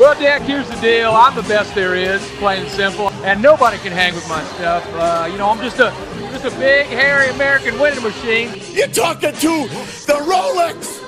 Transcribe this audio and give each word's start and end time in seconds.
Well, 0.00 0.18
Dak, 0.18 0.42
here's 0.42 0.68
the 0.68 0.76
deal. 0.76 1.10
I'm 1.10 1.34
the 1.36 1.42
best 1.42 1.74
there 1.74 1.94
is, 1.94 2.26
plain 2.38 2.62
and 2.62 2.70
simple, 2.70 3.10
and 3.24 3.42
nobody 3.42 3.76
can 3.78 3.92
hang 3.92 4.14
with 4.14 4.26
my 4.28 4.42
stuff. 4.54 4.84
Uh, 4.94 5.28
you 5.30 5.36
know, 5.36 5.48
I'm 5.50 5.58
just 5.60 5.78
a 5.78 5.92
just 6.32 6.46
a 6.46 6.58
big, 6.58 6.86
hairy 6.86 7.28
American 7.28 7.78
winning 7.78 8.02
machine. 8.02 8.50
You're 8.72 8.88
talking 8.88 9.32
to 9.32 9.68
the 10.08 10.18
Rolex 10.24 11.02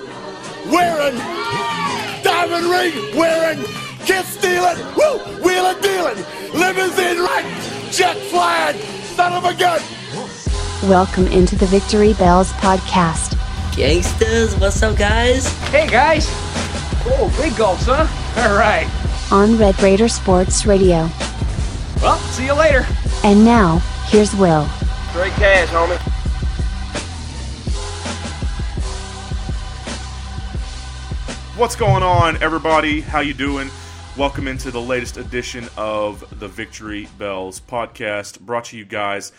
wearing, 0.70 1.16
diamond 2.22 2.66
ring 2.66 3.18
wearing, 3.18 3.64
kid 4.04 4.24
stealing, 4.26 4.76
woo, 4.94 5.18
wheeling 5.42 5.80
dealing, 5.80 6.22
limousine 6.52 7.18
right, 7.18 7.88
jet 7.90 8.16
flying, 8.30 8.78
son 9.16 9.32
of 9.32 9.44
a 9.44 9.54
gun. 9.54 9.80
Welcome 10.88 11.26
into 11.28 11.56
the 11.56 11.66
Victory 11.66 12.12
Bells 12.12 12.52
podcast. 12.52 13.34
Gangsters, 13.74 14.54
what's 14.60 14.82
up, 14.82 14.96
guys? 14.96 15.48
Hey, 15.70 15.88
guys. 15.88 16.26
Oh, 17.06 17.34
big 17.40 17.56
gulps, 17.56 17.86
huh? 17.86 18.06
All 18.36 18.56
right. 18.56 18.90
On 19.30 19.56
Red 19.56 19.80
Raider 19.80 20.08
Sports 20.08 20.66
Radio. 20.66 21.08
Well, 22.02 22.18
see 22.18 22.46
you 22.46 22.54
later. 22.54 22.84
And 23.22 23.44
now, 23.44 23.78
here's 24.06 24.34
Will. 24.34 24.66
Straight 25.10 25.32
cash, 25.34 25.68
homie. 25.68 25.96
What's 31.56 31.76
going 31.76 32.02
on, 32.02 32.42
everybody? 32.42 33.00
How 33.02 33.20
you 33.20 33.34
doing? 33.34 33.70
Welcome 34.16 34.48
into 34.48 34.72
the 34.72 34.82
latest 34.82 35.16
edition 35.16 35.68
of 35.76 36.38
the 36.40 36.48
Victory 36.48 37.08
Bells 37.16 37.60
podcast, 37.60 38.40
brought 38.40 38.64
to 38.66 38.76
you 38.76 38.84
guys 38.84 39.30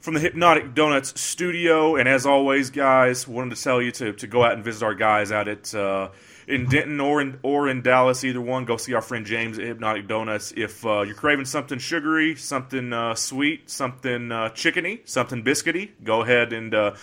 from 0.00 0.14
the 0.14 0.20
Hypnotic 0.20 0.74
Donuts 0.74 1.20
studio. 1.20 1.96
And 1.96 2.08
as 2.08 2.24
always, 2.24 2.70
guys, 2.70 3.28
wanted 3.28 3.54
to 3.54 3.62
tell 3.62 3.82
you 3.82 3.90
to, 3.92 4.14
to 4.14 4.26
go 4.26 4.42
out 4.42 4.54
and 4.54 4.64
visit 4.64 4.82
our 4.82 4.94
guys 4.94 5.30
out 5.30 5.46
at 5.46 5.74
uh, 5.74 6.08
in 6.50 6.66
Denton 6.68 7.00
or 7.00 7.20
in 7.20 7.38
or 7.42 7.68
in 7.68 7.82
Dallas, 7.82 8.24
either 8.24 8.40
one. 8.40 8.64
Go 8.64 8.76
see 8.76 8.94
our 8.94 9.02
friend 9.02 9.24
James 9.24 9.58
at 9.58 9.64
Hypnotic 9.64 10.08
Donuts. 10.08 10.52
If 10.56 10.84
uh, 10.84 11.02
you're 11.02 11.14
craving 11.14 11.46
something 11.46 11.78
sugary, 11.78 12.36
something 12.36 12.92
uh, 12.92 13.14
sweet, 13.14 13.70
something 13.70 14.32
uh, 14.32 14.50
chickeny, 14.50 15.08
something 15.08 15.42
biscuity, 15.42 15.90
go 16.02 16.22
ahead 16.22 16.52
and 16.52 16.74
uh, 16.74 16.94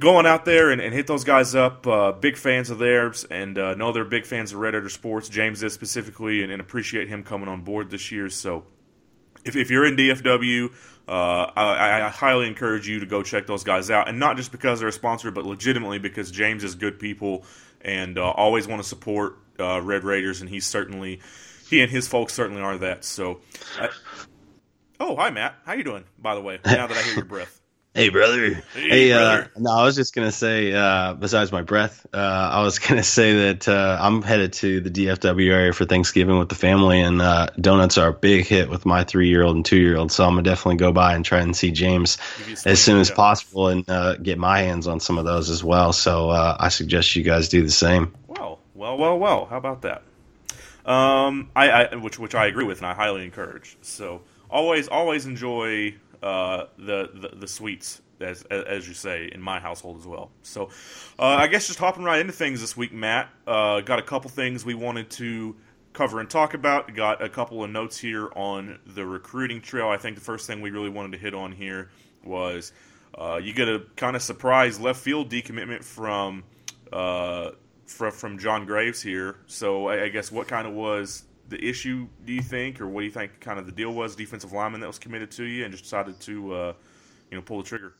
go 0.00 0.16
on 0.16 0.26
out 0.26 0.44
there 0.44 0.70
and, 0.70 0.80
and 0.80 0.92
hit 0.92 1.06
those 1.06 1.24
guys 1.24 1.54
up. 1.54 1.86
Uh, 1.86 2.12
big 2.12 2.36
fans 2.36 2.70
of 2.70 2.78
theirs, 2.78 3.24
and 3.30 3.58
uh, 3.58 3.74
know 3.74 3.92
they're 3.92 4.04
big 4.04 4.26
fans 4.26 4.52
of 4.52 4.58
Red 4.58 4.74
Raider 4.74 4.88
Sports. 4.88 5.28
James 5.28 5.62
is 5.62 5.72
specifically, 5.72 6.42
and, 6.42 6.50
and 6.50 6.60
appreciate 6.60 7.08
him 7.08 7.22
coming 7.22 7.48
on 7.48 7.62
board 7.62 7.90
this 7.90 8.10
year. 8.10 8.28
So 8.28 8.64
if, 9.44 9.56
if 9.56 9.70
you're 9.70 9.86
in 9.86 9.96
DFW, 9.96 10.72
uh, 11.10 11.50
I, 11.56 12.02
I, 12.02 12.08
highly 12.08 12.46
encourage 12.46 12.86
you 12.86 13.00
to 13.00 13.06
go 13.06 13.24
check 13.24 13.48
those 13.48 13.64
guys 13.64 13.90
out, 13.90 14.08
and 14.08 14.20
not 14.20 14.36
just 14.36 14.52
because 14.52 14.78
they're 14.78 14.88
a 14.88 14.92
sponsor, 14.92 15.32
but 15.32 15.44
legitimately 15.44 15.98
because 15.98 16.30
James 16.30 16.62
is 16.62 16.76
good 16.76 17.00
people 17.00 17.44
and 17.80 18.16
uh, 18.16 18.30
always 18.30 18.68
want 18.68 18.80
to 18.80 18.88
support 18.88 19.36
uh, 19.58 19.82
Red 19.82 20.04
Raiders, 20.04 20.40
and 20.40 20.48
he's 20.48 20.66
certainly 20.66 21.20
he 21.68 21.82
and 21.82 21.90
his 21.90 22.06
folks 22.06 22.32
certainly 22.32 22.62
are 22.62 22.78
that. 22.78 23.04
So, 23.04 23.40
oh 25.00 25.16
hi 25.16 25.30
Matt, 25.30 25.56
how 25.64 25.72
you 25.72 25.82
doing? 25.82 26.04
By 26.16 26.36
the 26.36 26.42
way, 26.42 26.60
now 26.64 26.86
that 26.86 26.96
I 26.96 27.02
hear 27.02 27.14
your 27.16 27.24
breath. 27.24 27.59
Hey 27.92 28.08
brother. 28.08 28.54
Hey, 28.72 28.88
Hey, 28.88 29.12
uh, 29.12 29.18
brother. 29.18 29.50
no, 29.58 29.70
I 29.72 29.82
was 29.84 29.96
just 29.96 30.14
gonna 30.14 30.30
say. 30.30 30.72
Uh, 30.72 31.14
besides 31.14 31.50
my 31.50 31.62
breath, 31.62 32.06
uh, 32.14 32.16
I 32.52 32.62
was 32.62 32.78
gonna 32.88 33.02
say 33.02 33.32
that 33.48 33.66
uh, 33.68 33.98
I'm 34.00 34.22
headed 34.22 34.52
to 34.54 34.80
the 34.80 34.90
DFW 34.90 35.50
area 35.52 35.72
for 35.72 35.84
Thanksgiving 35.86 36.38
with 36.38 36.48
the 36.50 36.54
family, 36.54 37.00
and 37.00 37.20
uh, 37.20 37.48
donuts 37.60 37.98
are 37.98 38.10
a 38.10 38.12
big 38.12 38.46
hit 38.46 38.70
with 38.70 38.86
my 38.86 39.02
three 39.02 39.28
year 39.28 39.42
old 39.42 39.56
and 39.56 39.64
two 39.64 39.76
year 39.78 39.96
old. 39.96 40.12
So 40.12 40.24
I'm 40.24 40.30
gonna 40.34 40.44
definitely 40.44 40.76
go 40.76 40.92
by 40.92 41.14
and 41.16 41.24
try 41.24 41.40
and 41.40 41.56
see 41.56 41.72
James 41.72 42.16
Give 42.38 42.50
you 42.50 42.56
a 42.64 42.68
as 42.68 42.80
soon 42.80 43.00
as 43.00 43.10
possible 43.10 43.66
and 43.66 43.88
uh, 43.90 44.16
get 44.18 44.38
my 44.38 44.60
hands 44.60 44.86
on 44.86 45.00
some 45.00 45.18
of 45.18 45.24
those 45.24 45.50
as 45.50 45.64
well. 45.64 45.92
So 45.92 46.30
uh, 46.30 46.56
I 46.60 46.68
suggest 46.68 47.16
you 47.16 47.24
guys 47.24 47.48
do 47.48 47.60
the 47.60 47.72
same. 47.72 48.14
Well, 48.28 48.60
well, 48.72 48.98
well, 48.98 49.18
well. 49.18 49.46
How 49.46 49.56
about 49.56 49.82
that? 49.82 50.02
Um, 50.86 51.50
I, 51.56 51.70
I 51.70 51.94
which 51.96 52.20
which 52.20 52.36
I 52.36 52.46
agree 52.46 52.64
with, 52.64 52.78
and 52.78 52.86
I 52.86 52.94
highly 52.94 53.24
encourage. 53.24 53.76
So 53.82 54.22
always 54.48 54.86
always 54.86 55.26
enjoy 55.26 55.96
uh, 56.22 56.66
the, 56.76 57.10
the 57.14 57.36
the 57.36 57.48
sweets 57.48 58.02
as 58.20 58.42
as 58.44 58.86
you 58.86 58.94
say 58.94 59.30
in 59.32 59.40
my 59.40 59.60
household 59.60 59.98
as 59.98 60.06
well. 60.06 60.30
So 60.42 60.70
uh, 61.18 61.24
I 61.24 61.46
guess 61.46 61.66
just 61.66 61.78
hopping 61.78 62.04
right 62.04 62.20
into 62.20 62.32
things 62.32 62.60
this 62.60 62.76
week, 62.76 62.92
Matt. 62.92 63.30
Uh, 63.46 63.80
got 63.80 63.98
a 63.98 64.02
couple 64.02 64.30
things 64.30 64.64
we 64.64 64.74
wanted 64.74 65.10
to 65.12 65.56
cover 65.92 66.20
and 66.20 66.28
talk 66.28 66.54
about. 66.54 66.94
Got 66.94 67.22
a 67.22 67.28
couple 67.28 67.64
of 67.64 67.70
notes 67.70 67.98
here 67.98 68.30
on 68.34 68.78
the 68.86 69.04
recruiting 69.04 69.60
trail. 69.60 69.88
I 69.88 69.96
think 69.96 70.16
the 70.16 70.22
first 70.22 70.46
thing 70.46 70.60
we 70.60 70.70
really 70.70 70.90
wanted 70.90 71.12
to 71.12 71.18
hit 71.18 71.34
on 71.34 71.52
here 71.52 71.90
was 72.24 72.72
uh, 73.14 73.40
you 73.42 73.52
get 73.52 73.68
a 73.68 73.82
kind 73.96 74.16
of 74.16 74.22
surprise 74.22 74.78
left 74.78 75.00
field 75.00 75.30
decommitment 75.30 75.84
from 75.84 76.44
uh, 76.92 77.52
from 77.86 78.12
from 78.12 78.38
John 78.38 78.66
Graves 78.66 79.02
here. 79.02 79.36
So 79.46 79.88
I, 79.88 80.04
I 80.04 80.08
guess 80.08 80.30
what 80.30 80.48
kind 80.48 80.66
of 80.66 80.74
was 80.74 81.24
the 81.50 81.62
issue? 81.62 82.08
Do 82.24 82.32
you 82.32 82.42
think, 82.42 82.80
or 82.80 82.86
what 82.86 83.00
do 83.00 83.06
you 83.06 83.12
think 83.12 83.40
kind 83.40 83.58
of 83.58 83.66
the 83.66 83.72
deal 83.72 83.92
was? 83.92 84.16
Defensive 84.16 84.52
lineman 84.52 84.80
that 84.80 84.86
was 84.86 84.98
committed 84.98 85.30
to 85.32 85.44
you 85.44 85.64
and 85.64 85.72
just 85.72 85.84
decided 85.84 86.18
to 86.20 86.54
uh, 86.54 86.72
you 87.30 87.36
know 87.36 87.42
pull 87.42 87.58
the 87.58 87.68
trigger. 87.68 87.94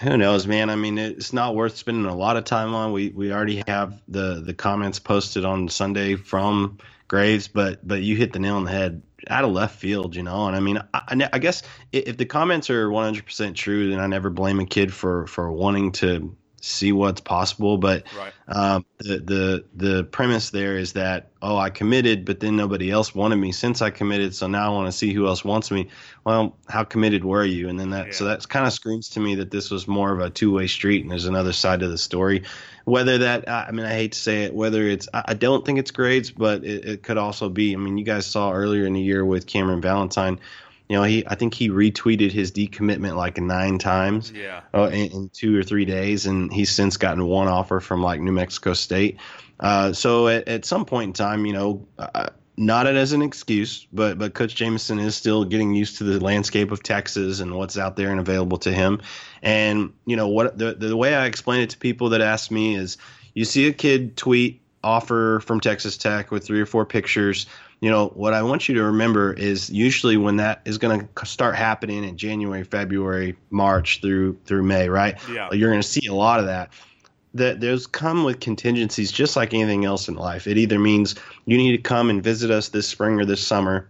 Who 0.00 0.16
knows, 0.16 0.46
man? 0.46 0.70
I 0.70 0.76
mean, 0.76 0.98
it's 0.98 1.32
not 1.32 1.54
worth 1.54 1.76
spending 1.76 2.04
a 2.04 2.14
lot 2.14 2.36
of 2.36 2.44
time 2.44 2.74
on. 2.74 2.92
We 2.92 3.10
we 3.10 3.32
already 3.32 3.62
have 3.66 4.00
the 4.08 4.40
the 4.44 4.54
comments 4.54 4.98
posted 4.98 5.44
on 5.44 5.68
Sunday 5.68 6.16
from 6.16 6.78
Graves, 7.08 7.48
but 7.48 7.86
but 7.86 8.02
you 8.02 8.16
hit 8.16 8.32
the 8.32 8.38
nail 8.38 8.56
on 8.56 8.64
the 8.64 8.70
head 8.70 9.02
out 9.28 9.44
of 9.44 9.50
left 9.50 9.76
field, 9.78 10.14
you 10.14 10.22
know. 10.22 10.46
And 10.46 10.56
I 10.56 10.60
mean, 10.60 10.80
I, 10.94 11.28
I 11.32 11.38
guess 11.38 11.62
if 11.92 12.16
the 12.16 12.24
comments 12.24 12.70
are 12.70 12.88
100% 12.88 13.54
true, 13.54 13.90
then 13.90 13.98
I 13.98 14.06
never 14.06 14.30
blame 14.30 14.60
a 14.60 14.66
kid 14.66 14.92
for 14.92 15.26
for 15.26 15.50
wanting 15.50 15.92
to 15.92 16.36
see 16.60 16.92
what's 16.92 17.20
possible. 17.20 17.78
But 17.78 18.04
Right. 18.16 18.32
um, 18.48 18.84
the 18.98 19.18
the 19.18 19.64
the 19.76 20.04
premise 20.04 20.50
there 20.50 20.76
is 20.76 20.92
that 20.94 21.30
oh, 21.40 21.56
I 21.56 21.70
committed, 21.70 22.24
but 22.24 22.40
then 22.40 22.56
nobody 22.56 22.90
else 22.90 23.14
wanted 23.14 23.36
me 23.36 23.52
since 23.52 23.80
I 23.80 23.90
committed, 23.90 24.34
so 24.34 24.48
now 24.48 24.72
I 24.72 24.74
want 24.74 24.86
to 24.86 24.92
see 24.92 25.12
who 25.12 25.26
else 25.26 25.44
wants 25.44 25.70
me. 25.70 25.88
Well, 26.24 26.56
how 26.68 26.82
committed 26.84 27.24
were 27.24 27.44
you? 27.44 27.68
And 27.68 27.78
then 27.78 27.90
that 27.90 28.14
so 28.14 28.24
Yeah. 28.24 28.34
that 28.34 28.48
kind 28.48 28.66
of 28.66 28.72
screams 28.72 29.08
to 29.10 29.20
me 29.20 29.34
that 29.36 29.50
this 29.50 29.70
was 29.70 29.86
more 29.86 30.12
of 30.12 30.20
a 30.20 30.30
two 30.30 30.52
way 30.52 30.66
street, 30.66 31.02
and 31.02 31.10
there's 31.10 31.26
another 31.26 31.52
side 31.52 31.80
to 31.80 31.88
the 31.88 31.98
story. 31.98 32.42
Whether 32.84 33.18
that 33.18 33.48
I 33.48 33.66
I 33.68 33.70
mean, 33.70 33.86
I 33.86 33.92
hate 33.92 34.12
to 34.12 34.18
say 34.18 34.44
it, 34.44 34.54
whether 34.54 34.82
it's 34.82 35.08
I 35.14 35.24
I 35.28 35.34
don't 35.34 35.64
think 35.64 35.78
it's 35.78 35.90
grades, 35.90 36.30
but 36.30 36.64
it, 36.64 36.84
it 36.84 37.02
could 37.02 37.18
also 37.18 37.48
be. 37.48 37.74
I 37.74 37.76
mean, 37.76 37.98
you 37.98 38.04
guys 38.04 38.26
saw 38.26 38.52
earlier 38.52 38.84
in 38.86 38.94
the 38.94 39.00
year 39.02 39.24
with 39.24 39.46
Cameron 39.46 39.80
Valentine. 39.80 40.40
You 40.88 40.96
know, 40.96 41.02
he 41.02 41.26
I 41.26 41.34
think 41.34 41.54
he 41.54 41.68
retweeted 41.68 42.32
his 42.32 42.50
decommitment 42.52 43.16
like 43.16 43.38
nine 43.38 43.78
times 43.78 44.32
Yeah. 44.34 44.62
uh, 44.74 44.84
in, 44.88 45.12
in 45.12 45.28
two 45.30 45.58
or 45.58 45.62
three 45.62 45.84
days, 45.84 46.26
and 46.26 46.52
he's 46.52 46.70
since 46.70 46.96
gotten 46.96 47.24
one 47.26 47.48
offer 47.48 47.80
from 47.80 48.02
like 48.02 48.20
New 48.20 48.32
Mexico 48.32 48.72
State. 48.72 49.18
Uh, 49.60 49.92
so 49.92 50.28
at, 50.28 50.48
at 50.48 50.64
some 50.64 50.84
point 50.84 51.08
in 51.08 51.12
time, 51.12 51.44
you 51.44 51.52
know, 51.52 51.86
uh, 51.98 52.28
not 52.56 52.86
it 52.86 52.96
as 52.96 53.12
an 53.12 53.22
excuse, 53.22 53.86
but 53.92 54.18
but 54.18 54.34
Coach 54.34 54.54
Jamison 54.54 54.98
is 54.98 55.14
still 55.14 55.44
getting 55.44 55.74
used 55.74 55.98
to 55.98 56.04
the 56.04 56.18
landscape 56.20 56.72
of 56.72 56.82
Texas 56.82 57.40
and 57.40 57.54
what's 57.54 57.76
out 57.78 57.96
there 57.96 58.10
and 58.10 58.18
available 58.18 58.58
to 58.58 58.72
him. 58.72 59.00
And 59.42 59.92
you 60.06 60.16
know 60.16 60.28
what 60.28 60.58
the 60.58 60.74
the 60.74 60.96
way 60.96 61.14
I 61.14 61.26
explain 61.26 61.60
it 61.60 61.70
to 61.70 61.78
people 61.78 62.08
that 62.10 62.20
ask 62.20 62.50
me 62.50 62.74
is, 62.76 62.96
you 63.34 63.44
see 63.44 63.68
a 63.68 63.72
kid 63.72 64.16
tweet 64.16 64.62
offer 64.82 65.40
from 65.40 65.60
Texas 65.60 65.96
Tech 65.96 66.30
with 66.30 66.44
three 66.44 66.60
or 66.60 66.66
four 66.66 66.84
pictures. 66.84 67.46
You 67.80 67.90
know 67.90 68.08
what 68.08 68.34
I 68.34 68.42
want 68.42 68.68
you 68.68 68.74
to 68.76 68.82
remember 68.84 69.32
is 69.32 69.70
usually 69.70 70.16
when 70.16 70.36
that 70.36 70.62
is 70.64 70.78
going 70.78 71.08
to 71.14 71.26
start 71.26 71.54
happening 71.54 72.04
in 72.04 72.16
January, 72.16 72.64
February, 72.64 73.36
March 73.50 74.00
through 74.00 74.38
through 74.44 74.64
May, 74.64 74.88
right? 74.88 75.16
Yeah. 75.30 75.52
You're 75.52 75.70
going 75.70 75.82
to 75.82 75.88
see 75.88 76.06
a 76.06 76.14
lot 76.14 76.40
of 76.40 76.46
that 76.46 76.72
that 77.34 77.60
those 77.60 77.86
come 77.86 78.24
with 78.24 78.40
contingencies 78.40 79.12
just 79.12 79.36
like 79.36 79.54
anything 79.54 79.84
else 79.84 80.08
in 80.08 80.14
life. 80.14 80.46
It 80.46 80.58
either 80.58 80.78
means 80.78 81.14
you 81.44 81.56
need 81.56 81.72
to 81.72 81.82
come 81.82 82.10
and 82.10 82.22
visit 82.22 82.50
us 82.50 82.68
this 82.68 82.88
spring 82.88 83.20
or 83.20 83.24
this 83.24 83.46
summer, 83.46 83.88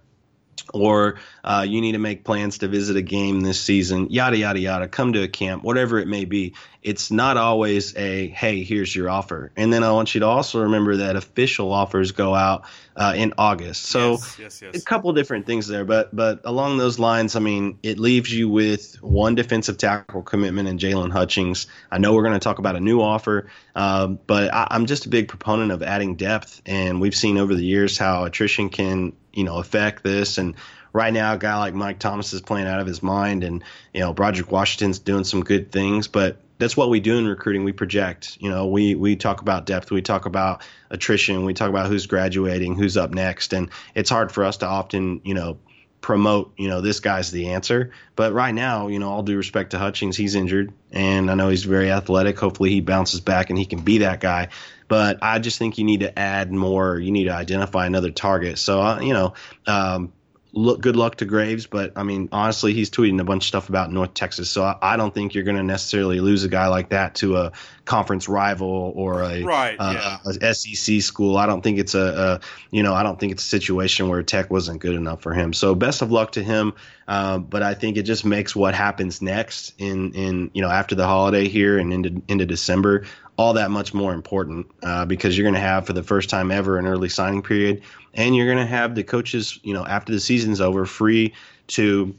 or 0.75 1.19
uh, 1.44 1.65
you 1.66 1.81
need 1.81 1.93
to 1.93 1.99
make 1.99 2.25
plans 2.25 2.59
to 2.59 2.69
visit 2.69 2.97
a 2.97 3.03
game 3.03 3.41
this 3.41 3.60
season, 3.60 4.09
yada, 4.10 4.37
yada, 4.37 4.59
yada, 4.59 4.88
come 4.88 5.12
to 5.12 5.22
a 5.22 5.28
camp, 5.28 5.62
whatever 5.62 5.99
it 5.99 6.09
may 6.09 6.25
be. 6.25 6.55
It's 6.83 7.11
not 7.11 7.37
always 7.37 7.97
a, 7.97 8.28
hey, 8.28 8.62
here's 8.62 8.94
your 8.94 9.11
offer. 9.11 9.50
And 9.56 9.72
then 9.72 9.83
I 9.83 9.91
want 9.91 10.15
you 10.15 10.21
to 10.21 10.27
also 10.27 10.62
remember 10.62 10.99
that 10.99 11.16
official 11.16 11.72
offers 11.72 12.12
go 12.12 12.35
out 12.35 12.64
uh, 12.97 13.14
in 13.17 13.35
August. 13.37 13.87
So, 13.87 14.12
yes, 14.12 14.38
yes, 14.38 14.62
yes. 14.62 14.76
a 14.76 14.85
couple 14.85 15.12
different 15.12 15.44
things 15.44 15.67
there, 15.67 15.85
but 15.85 16.14
but 16.14 16.41
along 16.44 16.79
those 16.79 16.99
lines, 16.99 17.35
I 17.35 17.41
mean, 17.41 17.79
it 17.82 17.99
leaves 17.99 18.32
you 18.32 18.49
with 18.49 18.94
one 19.02 19.35
defensive 19.35 19.76
tackle 19.76 20.23
commitment 20.23 20.69
in 20.69 20.79
Jaylon 20.79 21.11
Hutchings. 21.11 21.67
I 21.91 21.99
know 21.99 22.14
we're 22.14 22.23
going 22.23 22.35
to 22.35 22.38
talk 22.38 22.58
about 22.58 22.76
a 22.76 22.81
new 22.81 23.00
offer, 23.00 23.50
um, 23.75 24.19
but 24.26 24.55
I, 24.55 24.69
I'm 24.70 24.87
just 24.87 25.06
a 25.06 25.08
big 25.08 25.29
proponent 25.29 25.73
of 25.73 25.82
adding 25.82 26.14
depth, 26.14 26.62
and 26.64 27.00
we've 27.00 27.14
seen 27.14 27.38
over 27.38 27.55
the 27.55 27.64
years 27.64 27.99
how 27.99 28.25
attrition 28.25 28.69
can 28.69 29.12
you 29.32 29.44
know 29.44 29.58
affect 29.58 30.02
this. 30.02 30.38
And 30.38 30.55
right 30.93 31.12
now, 31.12 31.35
a 31.35 31.38
guy 31.38 31.56
like 31.58 31.75
Mike 31.75 31.99
Thomas 31.99 32.32
is 32.32 32.41
playing 32.41 32.67
out 32.67 32.81
of 32.81 32.87
his 32.87 33.02
mind, 33.02 33.44
and 33.44 33.62
you 33.93 34.00
know 34.00 34.12
Broderick 34.12 34.50
Washington's 34.50 34.99
doing 34.99 35.25
some 35.25 35.43
good 35.43 35.73
things, 35.73 36.08
but 36.08 36.41
that's 36.58 36.76
what 36.76 36.90
we 36.90 37.00
do 37.00 37.16
in 37.16 37.26
recruiting. 37.26 37.64
We 37.64 37.72
project. 37.72 38.37
You 38.40 38.50
know, 38.50 38.66
we 38.66 38.94
we 38.94 39.16
talk 39.16 39.40
about 39.40 39.66
depth. 39.66 39.90
We 39.90 40.02
talk 40.02 40.26
about 40.26 40.62
attrition. 40.90 41.44
We 41.44 41.55
talk 41.55 41.70
about 41.70 41.87
who's 41.87 42.06
graduating, 42.06 42.76
who's 42.76 42.96
up 42.96 43.12
next, 43.12 43.52
and 43.52 43.70
it's 43.94 44.10
hard 44.10 44.32
for 44.32 44.44
us 44.44 44.58
to 44.58 44.66
often, 44.66 45.20
you 45.25 45.34
know, 45.34 45.58
promote, 46.00 46.52
you 46.56 46.69
know, 46.69 46.81
this 46.81 47.00
guy's 47.00 47.31
the 47.31 47.50
answer. 47.50 47.93
But 48.16 48.32
right 48.32 48.55
now, 48.55 48.88
you 48.88 48.99
know, 48.99 49.10
all 49.10 49.22
due 49.22 49.37
respect 49.37 49.70
to 49.70 49.78
Hutchings, 49.78 50.16
he's 50.16 50.34
injured, 50.34 50.72
and 50.93 51.31
I 51.31 51.34
know 51.34 51.49
he's 51.49 51.64
very 51.64 51.90
athletic. 51.90 52.38
Hopefully, 52.38 52.70
he 52.70 52.81
bounces 52.81 53.20
back 53.20 53.50
and 53.50 53.58
he 53.58 53.64
can 53.64 53.81
be 53.81 53.99
that 53.99 54.20
guy. 54.20 54.49
but 54.88 55.19
I 55.22 55.38
just 55.38 55.58
think 55.58 55.78
you 55.78 55.84
need 55.84 56.00
to 56.00 56.19
add 56.19 56.50
more. 56.50 56.99
You 56.99 57.12
need 57.12 57.25
to 57.25 57.34
identify 57.34 57.87
another 57.87 58.11
target. 58.11 58.58
So 58.58 58.81
uh, 58.81 59.00
you 59.00 59.12
know, 59.12 59.34
um, 59.66 60.12
look, 60.53 60.81
good 60.81 60.97
luck 60.97 61.17
to 61.17 61.25
Graves, 61.25 61.67
but 61.67 61.93
I 61.97 62.03
mean, 62.03 62.29
honestly, 62.33 62.73
he's 62.73 62.91
tweeting 62.91 63.21
a 63.21 63.25
bunch 63.25 63.45
of 63.45 63.49
stuff 63.49 63.69
about 63.69 63.93
North 63.93 64.15
Texas, 64.15 64.50
so 64.50 64.65
I, 64.65 64.77
I 64.81 64.97
don't 64.97 65.15
think 65.15 65.35
you're 65.35 65.45
going 65.45 65.56
to 65.56 65.62
necessarily 65.62 66.21
lose 66.21 66.45
a 66.45 66.49
guy 66.49 66.69
like 66.69 66.91
that 66.91 67.17
to 67.17 67.37
a 67.37 67.53
conference 67.85 68.29
rival 68.29 68.93
or 68.95 69.23
a, 69.23 69.43
Right, 69.43 69.77
uh, 69.79 70.19
a 70.27 70.55
SEC 70.55 71.00
school. 71.03 71.37
I 71.37 71.47
don't 71.47 71.62
think 71.62 71.79
it's 71.79 71.95
a, 71.95 72.41
a, 72.41 72.41
you 72.71 72.83
know, 72.83 72.95
I 72.95 73.03
don't 73.03 73.19
think 73.19 73.33
it's 73.33 73.43
a 73.45 73.49
situation 73.49 74.09
where 74.09 74.23
Tech 74.23 74.50
wasn't 74.50 74.81
good 74.81 74.95
enough 74.95 75.23
for 75.23 75.33
him. 75.33 75.53
So 75.53 75.75
best 75.75 76.03
of 76.03 76.11
luck 76.11 76.33
to 76.33 76.43
him. 76.43 76.75
Uh, 77.06 77.39
but 77.39 77.62
I 77.62 77.75
think 77.75 77.97
it 77.97 78.03
just 78.03 78.25
makes 78.25 78.55
what 78.55 78.75
happens 78.75 79.23
next 79.23 79.75
in, 79.79 80.12
in 80.12 80.50
you 80.53 80.61
know 80.61 80.69
after 80.69 80.95
the 80.95 81.06
holiday 81.06 81.49
here 81.49 81.79
and 81.79 81.91
into 81.91 82.23
into 82.29 82.45
December 82.45 83.06
all 83.38 83.52
that 83.55 83.70
much 83.70 83.94
more 83.94 84.12
important 84.12 84.67
uh, 84.82 85.05
because 85.06 85.38
you're 85.38 85.44
going 85.44 85.55
to 85.55 85.61
have 85.61 85.87
for 85.87 85.93
the 85.93 86.02
first 86.02 86.29
time 86.29 86.50
ever 86.50 86.76
an 86.76 86.87
early 86.87 87.08
signing 87.08 87.40
period, 87.40 87.81
and 88.12 88.35
you're 88.37 88.46
going 88.52 88.58
to 88.58 88.67
have 88.67 88.94
the 88.96 89.05
coaches, 89.05 89.58
you 89.62 89.73
know, 89.73 89.87
after 89.87 90.12
the 90.12 90.19
season's 90.20 90.61
over, 90.61 90.85
free 90.85 91.32
to, 91.69 92.14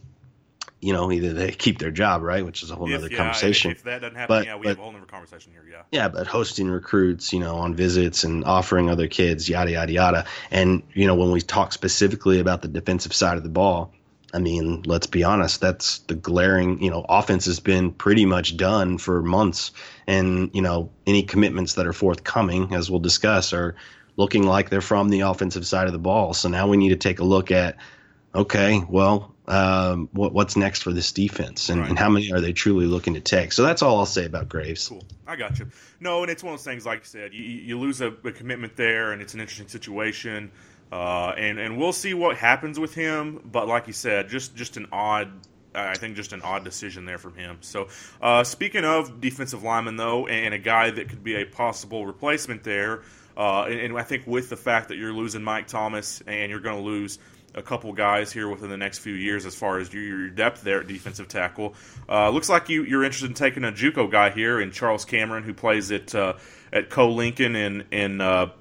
you 0.80 0.94
know, 0.94 1.12
either 1.12 1.33
they 1.33 1.51
keep 1.51 1.77
their 1.77 1.92
job, 1.92 2.21
right, 2.21 2.45
which 2.45 2.63
is 2.63 2.71
a 2.71 2.75
whole 2.75 2.89
If- 2.89 3.00
other 3.00 3.10
yeah, 3.12 3.18
conversation. 3.18 3.71
If, 3.71 3.80
if 3.80 3.83
that 3.83 4.00
doesn't 4.01 4.16
happen, 4.16 4.38
But- 4.38 4.45
yeah, 4.45 4.56
we 4.56 4.63
but- 4.63 4.69
have 4.69 4.80
a 4.80 4.81
whole 4.81 4.95
other 4.95 5.06
conversation 5.06 5.51
here. 5.51 5.66
Yeah. 5.69 5.81
Yeah, 5.92 6.07
but 6.07 6.25
hosting 6.25 6.69
recruits, 6.69 7.33
you 7.33 7.39
know, 7.39 7.57
on 7.57 7.75
visits 7.75 8.24
and 8.24 8.45
offering 8.45 8.89
other 8.89 9.07
kids, 9.07 9.50
yada 9.50 9.71
yada 9.71 9.92
yada. 9.92 10.25
And 10.51 10.83
you 10.94 11.06
know, 11.06 11.16
when 11.16 11.31
we 11.31 11.42
talk 11.42 11.74
specifically 11.74 12.39
about 12.39 12.62
the 12.62 12.68
defensive 12.68 13.13
side 13.13 13.38
of 13.38 13.44
the 13.44 13.50
ball, 13.50 13.92
I 14.34 14.40
mean, 14.40 14.84
let's 14.86 15.08
be 15.08 15.24
honest, 15.24 15.60
that's 15.60 16.00
the 16.00 16.14
glaring, 16.14 16.81
you 16.84 16.92
know, 16.92 17.06
offense 17.10 17.46
has 17.46 17.60
been 17.60 17.92
pretty 17.92 18.26
much 18.26 18.58
done 18.58 18.98
for 18.98 19.22
months. 19.24 19.72
And, 20.06 20.52
you 20.54 20.62
know, 20.62 20.92
any 21.08 21.24
commitments 21.24 21.74
that 21.76 21.88
are 21.88 21.94
forthcoming, 21.94 22.74
as 22.76 22.92
we'll 22.92 23.00
discuss, 23.00 23.54
are 23.54 23.76
looking 24.18 24.44
like 24.44 24.70
they're 24.70 24.81
from 24.81 25.10
the 25.10 25.22
offensive 25.22 25.66
side 25.66 25.88
of 25.88 25.94
the 25.94 26.00
ball. 26.00 26.34
So 26.34 26.50
now 26.50 26.68
we 26.68 26.78
need 26.78 26.90
to 26.90 26.96
take 26.96 27.20
a 27.20 27.24
look 27.24 27.50
at, 27.52 27.78
okay, 28.36 28.84
well, 28.88 29.34
um, 29.48 30.10
what, 30.12 30.31
what's 30.31 30.56
next 30.56 30.84
for 30.84 30.94
this 30.94 31.12
defense 31.12 31.70
and, 31.70 31.81
Right. 31.81 31.90
and 31.90 31.98
how 31.98 32.10
many 32.10 32.31
are 32.31 32.40
they 32.40 32.54
truly 32.54 32.86
looking 32.86 33.16
to 33.16 33.20
take? 33.22 33.52
So 33.52 33.64
that's 33.64 33.81
all 33.81 33.98
I'll 33.98 34.06
say 34.06 34.26
about 34.26 34.48
Graves. 34.48 34.90
Cool. 34.90 35.04
I 35.26 35.36
got 35.38 35.58
you. 35.58 35.68
No, 36.00 36.22
and 36.22 36.30
it's 36.30 36.44
one 36.44 36.54
of 36.54 36.60
those 36.60 36.66
things, 36.66 36.86
like 36.86 37.00
you 37.00 37.06
said, 37.06 37.34
you, 37.34 37.44
you 37.44 37.80
lose 37.80 38.00
a, 38.02 38.10
a 38.10 38.31
commitment 38.31 38.76
there, 38.76 39.12
and 39.12 39.24
it's 39.24 39.34
an 39.34 39.40
interesting 39.40 39.68
situation. 39.68 40.52
Uh, 40.91 41.33
and 41.38 41.59
and 41.59 41.77
we'll 41.77 41.94
see 41.94 42.13
what 42.13 42.36
happens 42.38 42.80
with 42.80 42.94
him. 42.94 43.41
But 43.51 43.68
like 43.68 43.88
you 43.88 43.94
said, 43.94 44.30
just 44.30 44.56
just 44.56 44.77
an 44.77 44.88
odd. 44.91 45.31
I 45.75 45.95
think 45.95 46.15
just 46.15 46.33
an 46.33 46.41
odd 46.41 46.63
decision 46.63 47.06
there 47.06 47.19
from 47.19 47.36
him. 47.36 47.59
So, 47.62 47.89
uh, 48.19 48.44
speaking 48.44 48.86
of 48.86 49.21
defensive 49.21 49.62
lineman, 49.62 49.97
though, 49.97 50.25
and 50.25 50.51
a 50.51 50.57
guy 50.57 50.89
that 50.89 51.09
could 51.09 51.24
be 51.24 51.36
a 51.36 51.45
possible 51.45 52.07
replacement 52.07 52.63
there, 52.63 53.03
uh, 53.38 53.65
and, 53.65 53.80
and 53.80 53.97
I 53.97 54.01
think 54.01 54.25
with 54.25 54.50
the 54.50 54.57
fact 54.57 54.88
that 54.89 54.97
you're 54.97 55.13
losing 55.13 55.44
Mike 55.44 55.68
Thomas 55.68 56.24
and 56.25 56.50
you're 56.50 56.59
going 56.59 56.77
to 56.77 56.83
lose 56.83 57.19
a 57.56 57.62
couple 57.62 57.92
guys 57.94 58.31
here 58.31 58.47
within 58.47 58.69
the 58.69 58.77
next 58.77 59.00
few 59.00 59.13
years 59.13 59.45
as 59.45 59.56
far 59.56 59.80
as 59.80 59.94
your, 59.94 60.30
depth 60.30 60.62
there 60.62 60.81
at 60.81 60.88
defensive 60.88 61.27
tackle. 61.27 61.75
Uh, 62.07 62.30
looks 62.30 62.50
like 62.50 62.69
you, 62.69 62.83
you're 62.83 63.03
interested 63.03 63.30
in 63.30 63.33
taking 63.33 63.63
a 63.63 63.71
JUCO 63.71 64.09
guy 64.12 64.30
here 64.30 64.59
in 64.59 64.71
Charles 64.71 65.06
Cameron, 65.06 65.44
who 65.44 65.53
plays 65.53 65.92
at 65.92 66.13
uh, 66.13 66.33
at 66.71 66.89
Co 66.89 67.12
Lincoln 67.12 67.56
in 67.56 67.85
in 67.92 68.21
uh, 68.21 68.51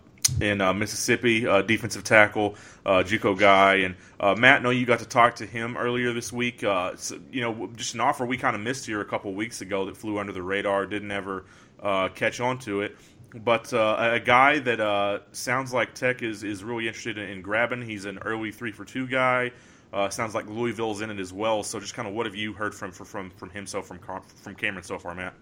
in 0.40 0.60
uh, 0.60 0.72
Mississippi, 0.72 1.46
uh, 1.46 1.62
defensive 1.62 2.04
tackle, 2.04 2.56
uh, 2.86 3.02
JUCO 3.02 3.38
guy. 3.38 3.76
And 3.76 3.96
uh, 4.20 4.34
Matt, 4.34 4.60
I 4.60 4.62
know 4.62 4.70
you 4.70 4.86
got 4.86 5.00
to 5.00 5.08
talk 5.08 5.36
to 5.36 5.46
him 5.46 5.76
earlier 5.76 6.12
this 6.12 6.32
week. 6.32 6.64
Uh, 6.64 6.96
so, 6.96 7.18
you 7.30 7.40
know, 7.40 7.68
just 7.76 7.94
an 7.94 8.00
offer 8.00 8.24
we 8.24 8.36
kind 8.36 8.56
of 8.56 8.62
missed 8.62 8.86
here 8.86 9.00
a 9.00 9.04
couple 9.04 9.32
weeks 9.34 9.60
ago 9.60 9.86
that 9.86 9.96
flew 9.96 10.18
under 10.18 10.32
the 10.32 10.42
radar, 10.42 10.86
didn't 10.86 11.10
ever 11.10 11.44
uh, 11.82 12.08
catch 12.08 12.40
on 12.40 12.58
to 12.60 12.82
it. 12.82 12.96
But 13.34 13.72
a 13.74 14.22
guy 14.24 14.58
that 14.60 15.22
sounds 15.32 15.72
like 15.72 15.94
Tech 15.94 16.22
is, 16.22 16.44
is 16.44 16.64
really 16.64 16.88
interested 16.88 17.18
in, 17.18 17.28
in 17.28 17.42
grabbing. 17.42 17.82
He's 17.82 18.06
an 18.06 18.18
early 18.18 18.52
three 18.52 18.72
for 18.72 18.86
two 18.86 19.06
guy. 19.06 19.52
Sounds 20.08 20.34
like 20.34 20.48
Louisville's 20.48 21.02
in 21.02 21.10
it 21.10 21.18
as 21.18 21.30
well. 21.30 21.62
So 21.62 21.78
just 21.78 21.92
kind 21.92 22.08
of 22.08 22.14
what 22.14 22.24
have 22.24 22.34
you 22.34 22.54
heard 22.54 22.74
from 22.74 22.90
from 22.90 23.30
from 23.30 23.50
him 23.50 23.66
so 23.66 23.82
from 23.82 23.98
from 23.98 24.54
Cameron 24.54 24.82
so 24.82 24.98
far, 24.98 25.14
Matt? 25.14 25.34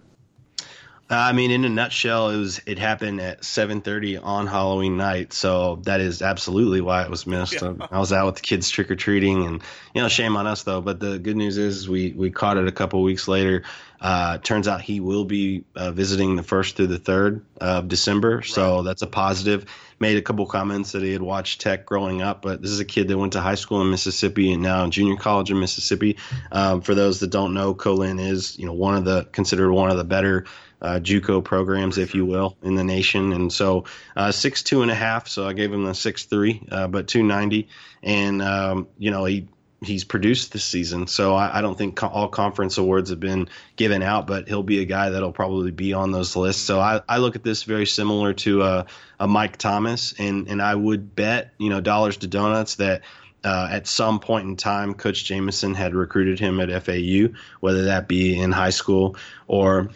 I 1.09 1.31
mean, 1.31 1.51
in 1.51 1.63
a 1.63 1.69
nutshell, 1.69 2.31
it 2.31 2.37
was 2.37 2.61
it 2.65 2.79
happened 2.79 3.21
at 3.21 3.41
7:30 3.41 4.21
on 4.21 4.45
Halloween 4.45 4.97
night, 4.97 5.31
so 5.31 5.77
that 5.83 6.01
is 6.01 6.21
absolutely 6.21 6.81
why 6.81 7.03
it 7.03 7.09
was 7.09 7.25
missed. 7.25 7.61
Yeah. 7.61 7.73
I 7.91 7.99
was 7.99 8.11
out 8.11 8.25
with 8.25 8.35
the 8.35 8.41
kids 8.41 8.69
trick 8.69 8.91
or 8.91 8.95
treating, 8.95 9.45
and 9.45 9.61
you 9.95 10.01
know, 10.01 10.09
shame 10.09 10.35
on 10.35 10.47
us 10.47 10.63
though. 10.63 10.81
But 10.81 10.99
the 10.99 11.17
good 11.17 11.37
news 11.37 11.57
is 11.57 11.87
we 11.87 12.11
we 12.11 12.29
caught 12.29 12.57
it 12.57 12.67
a 12.67 12.73
couple 12.73 13.01
weeks 13.03 13.27
later. 13.27 13.63
Uh, 13.99 14.37
turns 14.37 14.67
out 14.67 14.81
he 14.81 14.99
will 14.99 15.25
be 15.25 15.63
uh, 15.75 15.91
visiting 15.91 16.35
the 16.35 16.43
first 16.43 16.75
through 16.75 16.87
the 16.87 16.99
third 16.99 17.43
of 17.59 17.87
December, 17.87 18.41
so 18.43 18.83
that's 18.83 19.01
a 19.01 19.07
positive. 19.07 19.65
Made 19.99 20.17
a 20.17 20.21
couple 20.21 20.45
comments 20.45 20.91
that 20.91 21.01
he 21.01 21.13
had 21.13 21.23
watched 21.23 21.61
Tech 21.61 21.85
growing 21.85 22.21
up, 22.21 22.43
but 22.43 22.61
this 22.61 22.69
is 22.69 22.79
a 22.79 22.85
kid 22.85 23.07
that 23.07 23.17
went 23.17 23.33
to 23.33 23.41
high 23.41 23.55
school 23.55 23.81
in 23.81 23.89
Mississippi 23.89 24.51
and 24.51 24.61
now 24.61 24.87
junior 24.87 25.15
college 25.15 25.49
in 25.49 25.59
Mississippi. 25.59 26.17
Um, 26.51 26.81
for 26.81 26.93
those 26.93 27.21
that 27.21 27.31
don't 27.31 27.55
know, 27.55 27.73
Co-Lin 27.73 28.19
is 28.19 28.59
you 28.59 28.67
know 28.67 28.73
one 28.73 28.95
of 28.95 29.05
the 29.05 29.23
considered 29.31 29.71
one 29.71 29.89
of 29.89 29.97
the 29.97 30.03
better 30.03 30.45
uh, 30.81 30.99
JUCO 30.99 31.43
programs, 31.43 31.97
if 31.97 32.13
you 32.13 32.25
will, 32.25 32.57
in 32.61 32.75
the 32.75 32.83
nation. 32.83 33.33
And 33.33 33.51
so 33.51 33.85
uh, 34.15 34.31
six 34.31 34.63
two 34.63 34.81
and 34.81 34.91
a 34.91 34.95
half. 34.95 35.27
So 35.27 35.47
I 35.47 35.53
gave 35.53 35.73
him 35.73 35.85
the 35.85 35.93
six 35.93 36.25
three, 36.25 36.61
uh, 36.71 36.87
but 36.87 37.07
two 37.07 37.23
ninety. 37.23 37.67
And 38.03 38.41
um, 38.41 38.87
you 38.97 39.11
know 39.11 39.25
he 39.25 39.47
he's 39.81 40.03
produced 40.03 40.53
this 40.53 40.63
season. 40.63 41.07
So 41.07 41.35
I, 41.35 41.59
I 41.59 41.61
don't 41.61 41.77
think 41.77 41.95
co- 41.95 42.07
all 42.07 42.27
conference 42.27 42.77
awards 42.77 43.09
have 43.09 43.19
been 43.19 43.47
given 43.75 44.01
out, 44.01 44.25
but 44.25 44.47
he'll 44.47 44.63
be 44.63 44.81
a 44.81 44.85
guy 44.85 45.09
that'll 45.09 45.31
probably 45.31 45.71
be 45.71 45.93
on 45.93 46.11
those 46.11 46.35
lists. 46.35 46.63
So 46.63 46.79
I, 46.79 47.01
I 47.07 47.17
look 47.17 47.35
at 47.35 47.43
this 47.43 47.63
very 47.63 47.85
similar 47.85 48.33
to 48.33 48.63
a, 48.63 48.85
a 49.19 49.27
Mike 49.27 49.57
Thomas, 49.57 50.13
and 50.17 50.47
and 50.47 50.61
I 50.61 50.75
would 50.75 51.15
bet 51.15 51.53
you 51.57 51.69
know 51.69 51.81
dollars 51.81 52.17
to 52.17 52.27
donuts 52.27 52.75
that. 52.75 53.01
Uh, 53.43 53.69
at 53.71 53.87
some 53.87 54.19
point 54.19 54.45
in 54.45 54.57
time, 54.57 54.93
Coach 54.93 55.23
Jamison 55.23 55.73
had 55.73 55.93
recruited 55.93 56.37
him 56.37 56.59
at 56.59 56.83
FAU, 56.83 57.29
whether 57.61 57.85
that 57.85 58.07
be 58.07 58.37
in 58.37 58.51
high 58.51 58.71
school 58.71 59.15
or 59.47 59.91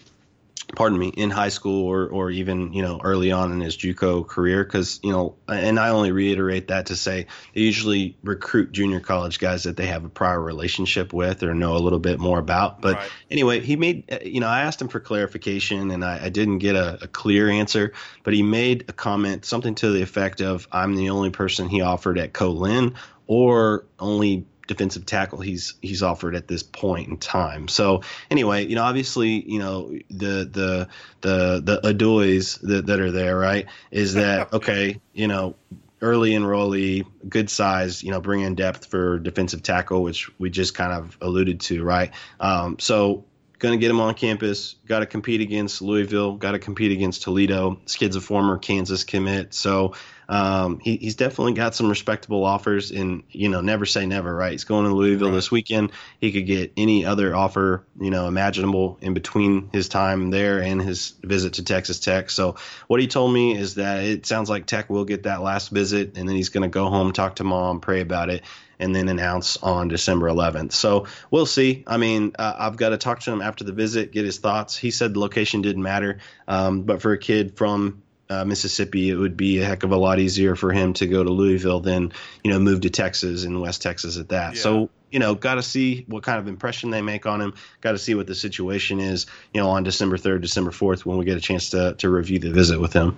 pardon 0.76 0.98
me, 0.98 1.10
in 1.10 1.30
high 1.30 1.50
school 1.50 1.86
or 1.88 2.08
or 2.08 2.32
even 2.32 2.74
you 2.74 2.82
know 2.82 3.00
early 3.04 3.32
on 3.32 3.52
in 3.52 3.60
his 3.60 3.78
JUCO 3.78 4.28
career. 4.28 4.64
Because 4.64 5.00
you 5.04 5.12
know, 5.12 5.36
and 5.48 5.80
I 5.80 5.90
only 5.90 6.12
reiterate 6.12 6.68
that 6.70 6.88
to 6.88 6.96
say 6.96 7.28
they 7.54 7.62
usually 7.62 8.18
recruit 8.24 8.72
junior 8.72 9.00
college 9.00 9.40
guys 9.40 9.64
that 9.64 9.78
they 9.78 9.88
have 9.88 10.06
a 10.06 10.10
prior 10.10 10.42
relationship 10.42 11.14
with 11.14 11.44
or 11.44 11.54
know 11.54 11.76
a 11.76 11.80
little 11.80 12.00
bit 12.00 12.20
more 12.20 12.40
about. 12.40 12.82
But 12.82 12.96
Right. 12.98 13.12
anyway, 13.30 13.60
he 13.60 13.76
made 13.76 14.20
you 14.26 14.40
know 14.40 14.48
I 14.48 14.62
asked 14.62 14.82
him 14.82 14.88
for 14.88 15.00
clarification 15.00 15.92
and 15.92 16.04
I, 16.04 16.26
I 16.26 16.30
didn't 16.30 16.60
get 16.60 16.76
a, 16.76 17.00
a 17.04 17.08
clear 17.08 17.50
answer, 17.50 17.94
but 18.24 18.34
he 18.34 18.44
made 18.44 18.86
a 18.88 18.94
comment 18.94 19.46
something 19.46 19.76
to 19.76 19.92
the 19.92 20.02
effect 20.02 20.42
of 20.42 20.68
I'm 20.72 20.96
the 20.96 21.10
only 21.10 21.30
person 21.30 21.70
he 21.70 21.82
offered 21.82 22.18
at 22.18 22.34
Co-Lin 22.34 22.96
or 23.28 23.86
only 24.00 24.46
defensive 24.68 25.06
tackle 25.06 25.40
he's 25.40 25.76
he's 25.82 26.04
offered 26.04 26.36
at 26.36 26.48
this 26.48 26.64
point 26.64 27.10
in 27.10 27.18
time. 27.18 27.68
So 27.68 28.02
anyway, 28.30 28.66
you 28.66 28.76
know, 28.76 28.84
obviously, 28.84 29.50
you 29.50 29.60
know, 29.60 29.90
the 30.10 30.50
the 30.50 30.88
the 31.22 31.62
the 31.64 31.82
adoys 31.88 32.58
that, 32.60 32.86
that 32.88 33.00
are 33.00 33.12
there, 33.12 33.38
right? 33.38 33.68
Is 33.92 34.14
that 34.16 34.54
okay? 34.54 35.00
You 35.14 35.28
know, 35.28 35.56
early 36.02 36.32
enrollee, 36.32 37.06
good 37.28 37.50
size, 37.50 38.04
you 38.04 38.12
know, 38.12 38.20
bring 38.20 38.42
in 38.42 38.56
depth 38.56 38.86
for 38.86 39.20
defensive 39.20 39.62
tackle, 39.64 40.04
which 40.04 40.30
we 40.40 40.50
just 40.50 40.74
kind 40.74 40.92
of 40.92 41.18
alluded 41.22 41.60
to, 41.62 41.84
right? 41.84 42.12
Um, 42.40 42.80
so 42.80 43.26
going 43.60 43.78
to 43.78 43.78
get 43.78 43.92
him 43.92 44.02
on 44.02 44.16
campus. 44.16 44.76
Got 44.88 45.00
to 45.00 45.06
compete 45.06 45.40
against 45.40 45.82
Louisville. 45.82 46.36
Got 46.36 46.54
to 46.54 46.60
compete 46.60 46.92
against 46.92 47.22
Toledo. 47.22 47.80
This 47.84 47.96
kid's 47.96 48.16
a 48.16 48.22
former 48.22 48.58
Kansas 48.58 49.04
commit, 49.04 49.54
so 49.54 49.94
um, 50.32 50.80
he, 50.80 50.96
he's 50.96 51.16
definitely 51.16 51.52
got 51.54 51.76
some 51.76 51.90
respectable 51.90 52.46
offers. 52.46 52.92
And 52.92 53.24
you 53.32 53.50
know, 53.50 53.60
never 53.60 53.86
say 53.86 54.06
never, 54.06 54.34
right? 54.34 54.54
He's 54.54 54.64
going 54.64 54.86
to 54.86 54.96
Louisville 54.96 55.28
Right. 55.28 55.36
this 55.36 55.52
weekend. 55.52 55.92
He 56.22 56.32
could 56.32 56.46
get 56.46 56.72
any 56.78 57.06
other 57.06 57.36
offer, 57.36 57.86
you 58.00 58.10
know, 58.10 58.28
imaginable 58.28 58.98
in 59.02 59.14
between 59.14 59.70
his 59.74 59.90
time 59.90 60.30
there 60.32 60.60
and 60.60 60.82
his 60.82 61.16
visit 61.22 61.54
to 61.56 61.64
Texas 61.66 62.00
Tech. 62.00 62.30
So 62.30 62.56
what 62.88 63.02
he 63.02 63.08
told 63.08 63.34
me 63.34 63.58
is 63.58 63.76
that 63.76 64.06
it 64.06 64.26
sounds 64.26 64.50
like 64.50 64.68
Tech 64.68 64.90
will 64.90 65.04
get 65.04 65.24
that 65.24 65.42
last 65.42 65.68
visit, 65.70 66.18
and 66.18 66.30
then 66.30 66.36
he's 66.38 66.50
going 66.50 66.64
to 66.64 66.74
go 66.74 66.90
home, 66.90 67.12
talk 67.12 67.36
to 67.36 67.44
mom, 67.44 67.82
pray 67.82 68.00
about 68.00 68.30
it, 68.30 68.44
and 68.80 68.96
then 68.96 69.10
announce 69.10 69.58
on 69.58 69.90
December 69.90 70.28
11th. 70.28 70.72
So 70.72 71.08
we'll 71.30 71.46
see. 71.46 71.84
I 71.88 71.98
mean, 71.98 72.32
uh, 72.40 72.56
I've 72.58 72.78
got 72.78 72.90
to 72.90 72.98
talk 72.98 73.20
to 73.22 73.32
him 73.34 73.42
after 73.42 73.66
the 73.66 73.74
visit, 73.74 74.14
get 74.14 74.24
his 74.24 74.38
thoughts. 74.38 74.78
He 74.78 74.92
said 74.92 75.14
the 75.14 75.20
location 75.20 75.62
didn't 75.62 75.84
matter, 75.84 76.20
um, 76.48 76.84
but 76.84 77.02
for 77.02 77.12
a 77.12 77.18
kid 77.18 77.58
from 77.58 78.02
uh, 78.32 78.46
Mississippi, 78.46 79.10
it 79.10 79.16
would 79.16 79.36
be 79.36 79.60
a 79.60 79.66
heck 79.66 79.84
of 79.84 79.92
a 79.92 79.98
lot 79.98 80.20
easier 80.20 80.56
for 80.56 80.72
him 80.72 80.94
to 80.94 81.08
go 81.08 81.24
to 81.24 81.30
Louisville 81.30 81.82
than 81.82 82.14
you 82.44 82.52
know 82.52 82.60
move 82.60 82.82
to 82.82 82.90
Texas 82.90 83.44
and 83.44 83.60
West 83.60 83.82
Texas 83.82 84.18
at 84.18 84.30
that. 84.30 84.56
Yeah. 84.56 84.62
So 84.62 84.90
you 85.12 85.20
know, 85.20 85.36
got 85.36 85.56
to 85.56 85.64
see 85.64 86.06
what 86.08 86.24
kind 86.24 86.40
of 86.40 86.48
impression 86.48 86.90
they 86.90 87.02
make 87.02 87.26
on 87.26 87.42
him. 87.42 87.54
Got 87.82 87.92
to 87.92 87.98
see 87.98 88.16
what 88.16 88.28
the 88.28 88.36
situation 88.36 89.02
is. 89.02 89.26
You 89.54 89.60
know, 89.60 89.70
on 89.70 89.84
December 89.84 90.18
3rd, 90.18 90.42
December 90.42 90.72
4th, 90.72 91.06
when 91.06 91.18
we 91.18 91.26
get 91.26 91.38
a 91.38 91.42
chance 91.42 91.72
to 91.72 91.94
to 91.96 92.10
review 92.10 92.40
the 92.40 92.52
visit 92.52 92.80
with 92.80 92.94
him. 92.94 93.18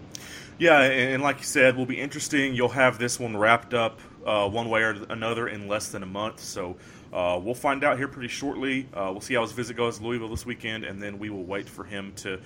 Yeah, 0.59 0.81
and, 0.81 1.23
like 1.23 1.39
you 1.39 1.45
said, 1.45 1.75
will 1.75 1.85
be 1.85 1.99
interesting. 1.99 2.53
You'll 2.53 2.69
have 2.69 2.99
this 2.99 3.19
one 3.19 3.35
wrapped 3.35 3.73
up 3.73 3.99
uh, 4.25 4.47
one 4.47 4.69
way 4.69 4.83
or 4.83 4.91
another 5.09 5.47
in 5.47 5.67
less 5.67 5.89
than 5.89 6.03
a 6.03 6.07
month. 6.07 6.39
So 6.39 6.77
uh, 7.11 7.39
we'll 7.41 7.55
find 7.55 7.83
out 7.83 7.97
here 7.97 8.07
pretty 8.07 8.29
shortly. 8.29 8.87
Uh, 8.93 9.09
we'll 9.11 9.21
see 9.21 9.33
how 9.33 9.41
his 9.41 9.51
visit 9.51 9.75
goes 9.75 9.97
to 9.97 10.03
Louisville 10.03 10.29
this 10.29 10.45
weekend, 10.45 10.83
and 10.83 11.01
then 11.01 11.19
we 11.19 11.29
will 11.29 11.43
wait 11.43 11.67
for 11.67 11.83
him 11.83 12.13
to 12.17 12.39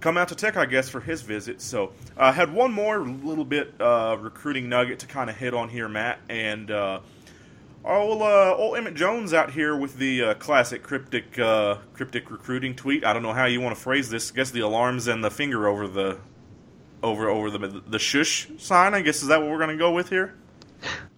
come 0.00 0.16
out 0.16 0.28
to 0.28 0.34
Tech, 0.34 0.56
I 0.56 0.66
guess, 0.66 0.88
for 0.88 1.00
his 1.00 1.22
visit. 1.22 1.60
So 1.60 1.92
I 2.16 2.28
uh, 2.28 2.32
had 2.32 2.52
one 2.52 2.72
more 2.72 3.00
little 3.00 3.44
bit 3.44 3.74
uh, 3.80 4.16
recruiting 4.20 4.68
nugget 4.68 5.00
to 5.00 5.06
kind 5.06 5.30
of 5.30 5.36
hit 5.36 5.54
on 5.54 5.68
here, 5.68 5.88
Matt, 5.88 6.20
and 6.28 6.70
uh, 6.70 7.00
old, 7.84 8.22
uh, 8.22 8.54
old 8.56 8.76
Emmett 8.76 8.94
Jones 8.94 9.32
out 9.32 9.50
here 9.50 9.76
with 9.76 9.96
the 9.96 10.22
uh, 10.22 10.34
classic 10.34 10.82
cryptic 10.82 11.38
uh, 11.38 11.76
cryptic 11.94 12.30
recruiting 12.30 12.74
tweet. 12.74 13.04
I 13.04 13.12
don't 13.12 13.22
know 13.22 13.32
how 13.32 13.46
you 13.46 13.60
want 13.60 13.76
to 13.76 13.82
phrase 13.82 14.10
this. 14.10 14.30
I 14.30 14.34
guess 14.34 14.50
the 14.50 14.60
alarms 14.60 15.06
and 15.06 15.22
the 15.24 15.30
finger 15.30 15.68
over 15.68 15.88
the 15.88 16.18
over 17.02 17.28
over 17.28 17.50
the 17.50 17.82
the 17.86 17.98
shush 17.98 18.48
sign. 18.58 18.94
I 18.94 19.02
guess 19.02 19.22
is 19.22 19.28
that 19.28 19.40
what 19.40 19.50
we're 19.50 19.58
going 19.58 19.70
to 19.70 19.76
go 19.76 19.92
with 19.92 20.08
here. 20.08 20.34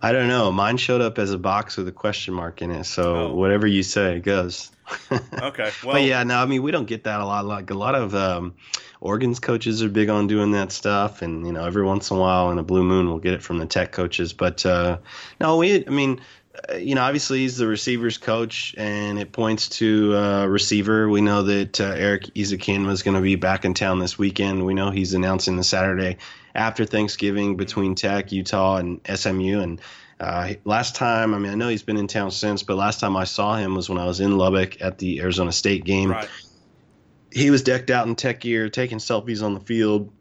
I 0.00 0.12
don't 0.12 0.28
know. 0.28 0.52
Mine 0.52 0.76
showed 0.76 1.00
up 1.00 1.19
as 1.19 1.33
a 1.33 1.38
box 1.38 1.76
with 1.76 1.88
a 1.88 1.93
question 1.93 2.35
mark 2.35 2.62
in 2.62 2.71
it, 2.71 2.85
so 2.85 3.17
oh. 3.17 3.35
whatever 3.35 3.67
you 3.67 3.83
say 3.83 4.21
goes. 4.21 4.71
okay. 5.12 5.71
Well, 5.85 5.95
but 5.95 6.02
yeah, 6.02 6.23
no, 6.23 6.37
I 6.37 6.47
mean 6.47 6.62
we 6.62 6.71
don't 6.71 6.87
get 6.87 7.05
that 7.05 7.21
a 7.21 7.26
lot. 7.26 7.45
Like 7.45 7.71
a 7.71 7.75
lot 7.75 7.95
of 7.95 8.14
um, 8.14 8.55
Oregon's 9.00 9.40
coaches 9.40 9.83
are 9.83 9.88
big 9.88 10.09
on 10.09 10.26
doing 10.26 10.52
that 10.52 10.73
stuff, 10.73 11.21
and 11.23 11.47
you 11.47 11.52
know 11.52 11.64
every 11.64 11.85
once 11.85 12.11
in 12.11 12.17
a 12.17 12.21
while 12.21 12.50
in 12.50 12.59
a 12.59 12.62
blue 12.62 12.85
moon 12.85 13.09
we'll 13.09 13.19
get 13.19 13.35
it 13.35 13.43
from 13.43 13.59
the 13.59 13.67
Tech 13.67 13.93
coaches. 13.93 14.33
But 14.33 14.64
uh, 14.64 14.99
no, 15.40 15.57
we. 15.57 15.87
I 15.87 15.90
mean, 15.90 16.21
uh, 16.69 16.76
you 16.76 16.95
know, 16.95 17.02
obviously 17.02 17.40
he's 17.40 17.57
the 17.57 17.67
receivers 17.67 18.19
coach, 18.19 18.75
and 18.78 19.19
it 19.19 19.33
points 19.33 19.69
to 19.69 20.17
uh, 20.17 20.47
receiver. 20.47 21.09
We 21.09 21.21
know 21.21 21.43
that 21.43 21.81
uh, 21.81 21.85
Erik 21.85 22.26
Ezukanma 22.35 22.87
was 22.87 23.02
going 23.02 23.17
to 23.17 23.21
be 23.21 23.37
back 23.37 23.64
in 23.64 23.75
town 23.75 23.99
this 23.99 24.17
weekend. 24.17 24.64
We 24.64 24.75
know 24.75 24.90
he's 24.90 25.14
announcing 25.14 25.57
the 25.57 25.64
Saturday 25.64 26.19
after 26.58 26.84
Thanksgiving 26.84 27.56
between 27.56 27.94
Tech, 27.94 28.32
Utah, 28.32 28.76
and 28.76 29.00
SMU. 29.06 29.60
And 29.60 29.80
uh, 30.20 30.54
last 30.64 30.96
time, 30.96 31.32
I 31.32 31.38
mean, 31.38 31.52
I 31.52 31.54
know 31.54 31.68
he's 31.68 31.84
been 31.84 31.96
in 31.96 32.08
town 32.08 32.30
since, 32.30 32.62
but 32.62 32.76
last 32.76 33.00
time 33.00 33.16
I 33.16 33.24
saw 33.24 33.56
him 33.56 33.74
was 33.74 33.88
when 33.88 33.98
I 33.98 34.06
was 34.06 34.20
in 34.20 34.36
Lubbock 34.36 34.82
at 34.82 34.98
the 34.98 35.20
Arizona 35.20 35.52
State 35.52 35.84
game. 35.84 36.10
Right. 36.10 36.28
He 37.32 37.50
was 37.50 37.62
decked 37.62 37.90
out 37.90 38.06
in 38.06 38.16
Tech 38.16 38.40
gear, 38.40 38.68
taking 38.68 38.98
selfies 38.98 39.42
on 39.42 39.54
the 39.54 39.60
field 39.60 40.12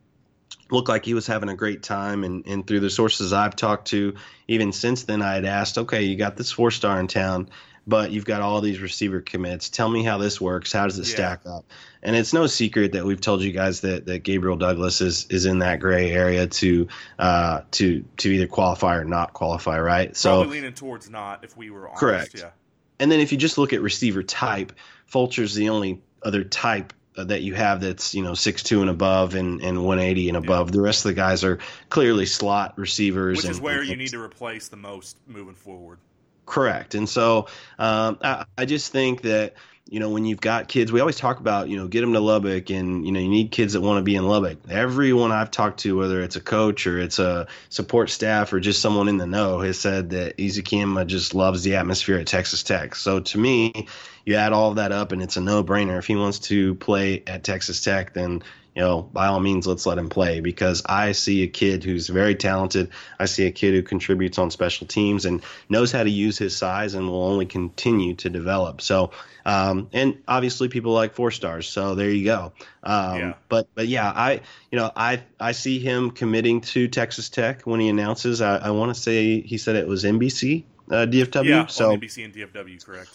looked 0.72 0.90
like 0.90 1.06
he 1.06 1.14
was 1.14 1.28
having 1.28 1.50
a 1.50 1.56
great 1.56 1.84
time 1.84 2.24
and, 2.24 2.46
and 2.46 2.68
through 2.68 2.82
the 2.82 2.90
sources 2.90 3.34
I've 3.34 3.56
talked 3.56 3.88
to, 3.90 4.16
even 4.48 4.72
since 4.72 5.04
then 5.04 5.22
I 5.22 5.36
had 5.36 5.46
asked, 5.46 5.78
okay, 5.78 6.04
you 6.04 6.18
got 6.18 6.36
this 6.36 6.52
four 6.52 6.72
star 6.72 7.00
in 7.00 7.08
town, 7.08 7.50
but 7.88 8.12
you've 8.12 8.26
got 8.26 8.42
all 8.42 8.60
these 8.60 8.82
receiver 8.82 9.22
commits. 9.22 9.70
Tell 9.70 9.88
me 9.90 10.04
how 10.04 10.18
this 10.18 10.42
works. 10.42 10.74
How 10.74 10.86
does 10.86 11.00
it 11.00 11.08
yeah. 11.08 11.16
stack 11.16 11.42
up? 11.46 11.66
And 12.04 12.16
it's 12.16 12.34
no 12.34 12.46
secret 12.46 12.92
that 12.92 13.06
we've 13.06 13.22
told 13.22 13.42
you 13.42 13.54
guys 13.54 13.82
that, 13.82 14.06
that 14.06 14.20
Gabriel 14.20 14.58
Douglas 14.58 15.00
is, 15.00 15.26
is 15.30 15.46
in 15.46 15.60
that 15.60 15.80
gray 15.80 16.12
area 16.12 16.48
to 16.48 16.88
uh, 17.18 17.62
to 17.72 18.04
to 18.18 18.30
either 18.30 18.48
qualify 18.48 18.98
or 18.98 19.06
not 19.06 19.34
qualify, 19.34 19.80
right? 19.80 20.16
So 20.16 20.42
Probably 20.42 20.58
leaning 20.58 20.74
towards 20.74 21.10
not 21.10 21.44
if 21.44 21.56
we 21.56 21.70
were 21.70 21.88
honest. 21.88 22.00
Correct. 22.00 22.36
Yeah. 22.38 22.50
And 23.00 23.12
then 23.12 23.20
if 23.20 23.32
you 23.32 23.38
just 23.38 23.58
look 23.58 23.74
at 23.74 23.82
receiver 23.82 24.22
type, 24.22 24.74
Fulcher's 25.06 25.56
the 25.56 25.70
only 25.70 26.02
other 26.24 26.44
type 26.44 26.94
uh, 27.16 27.24
that 27.24 27.42
you 27.42 27.54
have 27.56 27.82
that's 27.82 28.14
you 28.14 28.22
know 28.22 28.34
six 28.34 28.64
two 28.64 28.82
and 28.82 28.90
above 28.90 29.34
and, 29.34 29.62
and 29.62 29.84
180 29.84 30.28
and 30.28 30.38
above. 30.38 30.68
Yeah. 30.68 30.74
The 30.74 30.82
rest 30.82 31.06
of 31.06 31.10
the 31.10 31.16
guys 31.16 31.44
are 31.44 31.60
clearly 31.90 32.26
slot 32.26 32.78
receivers, 32.78 33.38
which 33.38 33.46
and, 33.46 33.52
is 33.52 33.62
where 33.62 33.80
and, 33.80 33.90
you 33.90 33.96
need 33.96 34.10
to 34.10 34.22
replace 34.22 34.68
the 34.68 34.78
most 34.78 35.18
moving 35.26 35.56
forward. 35.56 36.00
Correct, 36.48 36.96
and 36.96 37.08
so 37.08 37.48
um, 37.78 38.18
I, 38.24 38.46
I 38.58 38.66
just 38.66 38.92
think 38.92 39.22
that 39.22 39.54
you 39.90 40.00
know, 40.00 40.10
when 40.10 40.26
you've 40.26 40.42
got 40.42 40.68
kids, 40.68 40.92
we 40.92 41.00
always 41.00 41.16
talk 41.16 41.40
about, 41.40 41.70
you 41.70 41.78
know, 41.78 41.88
get 41.88 42.02
them 42.02 42.14
to 42.14 42.20
Lubbock 42.20 42.70
and, 42.70 43.06
you 43.06 43.12
know, 43.12 43.20
you 43.20 43.30
need 43.30 43.52
kids 43.52 43.74
that 43.74 43.82
want 43.82 44.00
to 44.00 44.04
be 44.04 44.16
in 44.16 44.28
Lubbock. 44.28 44.58
Everyone 44.70 45.32
I've 45.32 45.52
talked 45.52 45.80
to, 45.82 45.98
whether 45.98 46.22
it's 46.22 46.36
a 46.36 46.42
coach 46.42 46.88
or 46.88 47.00
it's 47.00 47.20
a 47.20 47.48
support 47.70 48.10
staff 48.10 48.52
or 48.54 48.60
just 48.60 48.82
someone 48.82 49.08
in 49.08 49.18
the 49.18 49.28
know, 49.28 49.62
has 49.62 49.80
said 49.80 50.10
that 50.12 50.38
Ezukanma 50.38 51.08
just 51.08 51.34
loves 51.34 51.64
the 51.64 51.76
atmosphere 51.76 52.18
at 52.18 52.28
Texas 52.28 52.64
Tech. 52.64 52.96
So 52.96 53.22
to 53.22 53.38
me, 53.38 53.88
you 54.26 54.36
add 54.36 54.54
all 54.54 54.70
of 54.72 54.76
that 54.76 54.92
up 54.92 55.12
and 55.12 55.22
it's 55.22 55.38
a 55.38 55.42
no 55.42 55.64
brainer. 55.64 55.98
If 55.98 56.08
he 56.08 56.16
wants 56.16 56.40
to 56.40 56.76
play 56.76 57.24
at 57.26 57.44
Texas 57.44 57.82
Tech, 57.82 58.14
then 58.14 58.44
you 58.78 58.84
know, 58.84 59.02
by 59.02 59.26
all 59.26 59.40
means, 59.40 59.66
let's 59.66 59.88
let 59.88 59.98
him 59.98 60.08
play 60.08 60.40
because 60.40 60.84
I 60.86 61.14
see 61.14 61.42
a 61.42 61.48
kid 61.48 61.84
who's 61.84 62.10
very 62.10 62.36
talented. 62.36 62.90
I 63.18 63.26
see 63.26 63.48
a 63.48 63.52
kid 63.52 63.74
who 63.74 63.82
contributes 63.82 64.38
on 64.38 64.52
special 64.52 64.86
teams 64.86 65.26
and 65.26 65.42
knows 65.68 65.92
how 65.92 66.04
to 66.04 66.10
use 66.12 66.38
his 66.38 66.56
size 66.56 66.94
and 66.94 67.10
will 67.10 67.24
only 67.24 67.48
continue 67.48 68.14
to 68.18 68.30
develop. 68.30 68.82
So, 68.82 69.14
um, 69.48 69.90
and 69.94 70.22
obviously 70.28 70.70
people 70.70 70.94
like 70.94 71.16
four 71.16 71.32
stars. 71.32 71.68
So 71.68 71.96
there 71.96 72.12
you 72.12 72.26
go. 72.26 72.54
Um, 72.84 73.18
yeah. 73.18 73.34
But, 73.50 73.68
but 73.74 73.88
yeah, 73.88 74.12
I, 74.16 74.42
you 74.72 74.78
know, 74.78 74.92
I, 74.96 75.24
I 75.40 75.54
see 75.54 75.80
him 75.80 76.12
committing 76.12 76.62
to 76.62 76.88
Texas 76.88 77.30
Tech 77.30 77.64
when 77.64 77.80
he 77.80 77.90
announces. 77.90 78.42
I, 78.42 78.58
I 78.58 78.70
want 78.70 78.94
to 78.94 79.02
say 79.02 79.42
he 79.42 79.58
said 79.58 79.76
it 79.76 79.88
was 79.88 80.04
NBC, 80.04 80.66
uh, 80.92 81.08
DFW. 81.08 81.46
Yeah, 81.46 81.66
so 81.66 81.98
NBC 81.98 82.26
and 82.26 82.34
DFW, 82.36 82.86
correct 82.86 83.10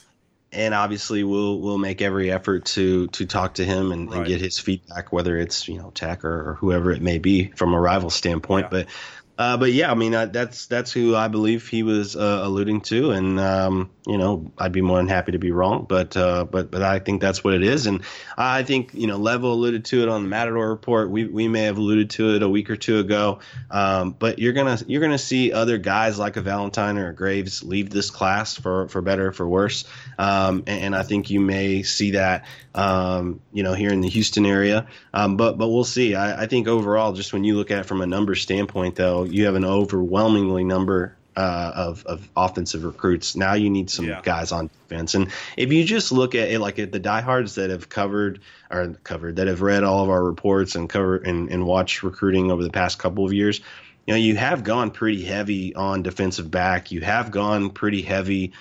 and 0.53 0.75
obviously 0.75 1.25
we'll 1.25 1.59
we'll 1.61 1.79
make 1.79 2.03
every 2.03 2.31
effort 2.31 2.67
to 2.67 3.07
to 3.09 3.27
talk 3.27 3.55
to 3.55 3.65
him 3.65 3.91
and, 3.93 4.11
right. 4.11 4.19
and 4.19 4.27
get 4.27 4.41
his 4.41 4.59
feedback, 4.59 5.13
whether 5.13 5.39
it's 5.39 5.67
you 5.69 5.79
know 5.79 5.91
Tech 5.91 6.25
or, 6.25 6.51
or, 6.51 6.55
whoever 6.55 6.93
it 6.93 7.03
may 7.03 7.19
be 7.19 7.47
from 7.57 7.73
a 7.75 7.81
rival 7.81 8.11
standpoint. 8.11 8.65
Yeah. 8.65 8.71
But 8.71 8.87
uh, 9.39 9.57
but 9.57 9.73
yeah, 9.73 9.91
I 9.91 9.95
mean 9.95 10.15
uh, 10.15 10.27
that's 10.27 10.67
that's 10.67 10.93
who 10.93 11.17
I 11.17 11.29
believe 11.29 11.67
he 11.67 11.83
was 11.83 12.15
uh, 12.15 12.41
alluding 12.43 12.83
to, 12.83 13.13
and 13.13 13.41
um, 13.41 13.91
you 14.07 14.19
know 14.19 14.53
I'd 14.59 14.73
be 14.73 14.83
more 14.83 14.99
than 14.99 15.09
happy 15.09 15.33
to 15.33 15.39
be 15.39 15.53
wrong, 15.53 15.87
but 15.89 16.15
uh, 16.19 16.45
but 16.45 16.71
but 16.71 16.83
I 16.83 16.99
think 16.99 17.23
that's 17.23 17.43
what 17.43 17.55
it 17.55 17.63
is, 17.63 17.87
and 17.87 18.03
I 18.37 18.63
think 18.63 18.91
you 18.93 19.07
know 19.07 19.17
Level 19.17 19.55
alluded 19.55 19.87
to 19.87 20.03
it 20.03 20.09
on 20.11 20.25
the 20.25 20.29
Matador 20.29 20.69
report. 20.69 21.11
We 21.11 21.25
we 21.25 21.49
may 21.49 21.63
have 21.63 21.79
alluded 21.79 22.11
to 22.11 22.35
it 22.35 22.43
a 22.43 22.49
week 22.49 22.69
or 22.69 22.77
two 22.77 22.99
ago, 22.99 23.39
um, 23.71 24.15
but 24.19 24.39
you're 24.39 24.53
gonna 24.53 24.79
you're 24.87 25.01
gonna 25.01 25.17
see 25.17 25.51
other 25.51 25.79
guys 25.79 26.19
like 26.19 26.37
a 26.37 26.43
Valentine 26.43 26.99
or 26.99 27.09
a 27.09 27.15
Graves 27.15 27.63
leave 27.63 27.89
this 27.89 28.11
class 28.11 28.55
for 28.55 28.89
for 28.89 29.01
better 29.01 29.29
or 29.29 29.33
for 29.33 29.49
worse, 29.49 29.85
um, 30.19 30.65
and, 30.67 30.85
and, 30.85 30.97
I 30.97 31.05
think 31.05 31.31
you 31.31 31.41
may 31.41 31.85
see 31.85 32.13
that 32.13 32.45
um, 32.75 33.41
you 33.51 33.63
know 33.63 33.73
here 33.73 33.93
in 33.93 34.03
the 34.03 34.11
Houston 34.11 34.45
area, 34.45 34.89
um, 35.15 35.39
but 35.39 35.57
but 35.57 35.69
we'll 35.69 35.85
see. 35.85 36.15
I, 36.15 36.43
I 36.43 36.47
think 36.47 36.69
overall, 36.69 37.15
just 37.15 37.33
when 37.33 37.45
you 37.45 37.57
look 37.57 37.71
at 37.71 37.79
it 37.79 37.87
from 37.87 38.03
a 38.03 38.07
number 38.07 38.35
standpoint, 38.35 38.97
though 38.97 39.22
you 39.25 39.47
have 39.47 39.55
an 39.55 39.65
overwhelmingly 39.65 40.65
number 40.65 41.17
uh, 41.37 41.73
of, 41.75 42.05
of 42.07 42.29
offensive 42.37 42.85
recruits. 42.85 43.37
Now 43.37 43.55
you 43.55 43.71
need 43.71 43.91
some 43.91 44.07
yeah. 44.07 44.21
guys 44.23 44.53
on 44.53 44.69
defense. 44.69 45.15
And 45.15 45.31
if 45.57 45.73
you 45.73 45.85
just 45.85 46.13
look 46.13 46.35
at 46.35 46.51
it, 46.51 46.61
like 46.61 46.79
at 46.79 46.93
the 46.93 46.99
diehards 46.99 47.55
that 47.55 47.71
have 47.71 47.89
covered 47.89 48.41
or 48.71 48.95
covered 49.03 49.37
that 49.37 49.47
have 49.47 49.63
read 49.63 49.85
all 49.85 50.05
of 50.05 50.11
our 50.11 50.23
reports 50.23 50.75
and 50.75 50.89
cover 50.89 51.17
and, 51.17 51.51
and 51.51 51.65
watched 51.65 52.03
recruiting 52.03 52.51
over 52.51 52.63
the 52.63 52.71
past 52.71 52.99
couple 52.99 53.25
of 53.25 53.33
years, 53.33 53.61
you 54.07 54.15
know, 54.15 54.19
you 54.19 54.37
have 54.37 54.65
gone 54.65 54.91
pretty 54.91 55.23
heavy 55.23 55.75
on 55.75 56.03
defensive 56.03 56.51
back. 56.51 56.91
You 56.91 57.01
have 57.03 57.31
gone 57.31 57.71
pretty 57.71 58.03
heavy. 58.03 58.53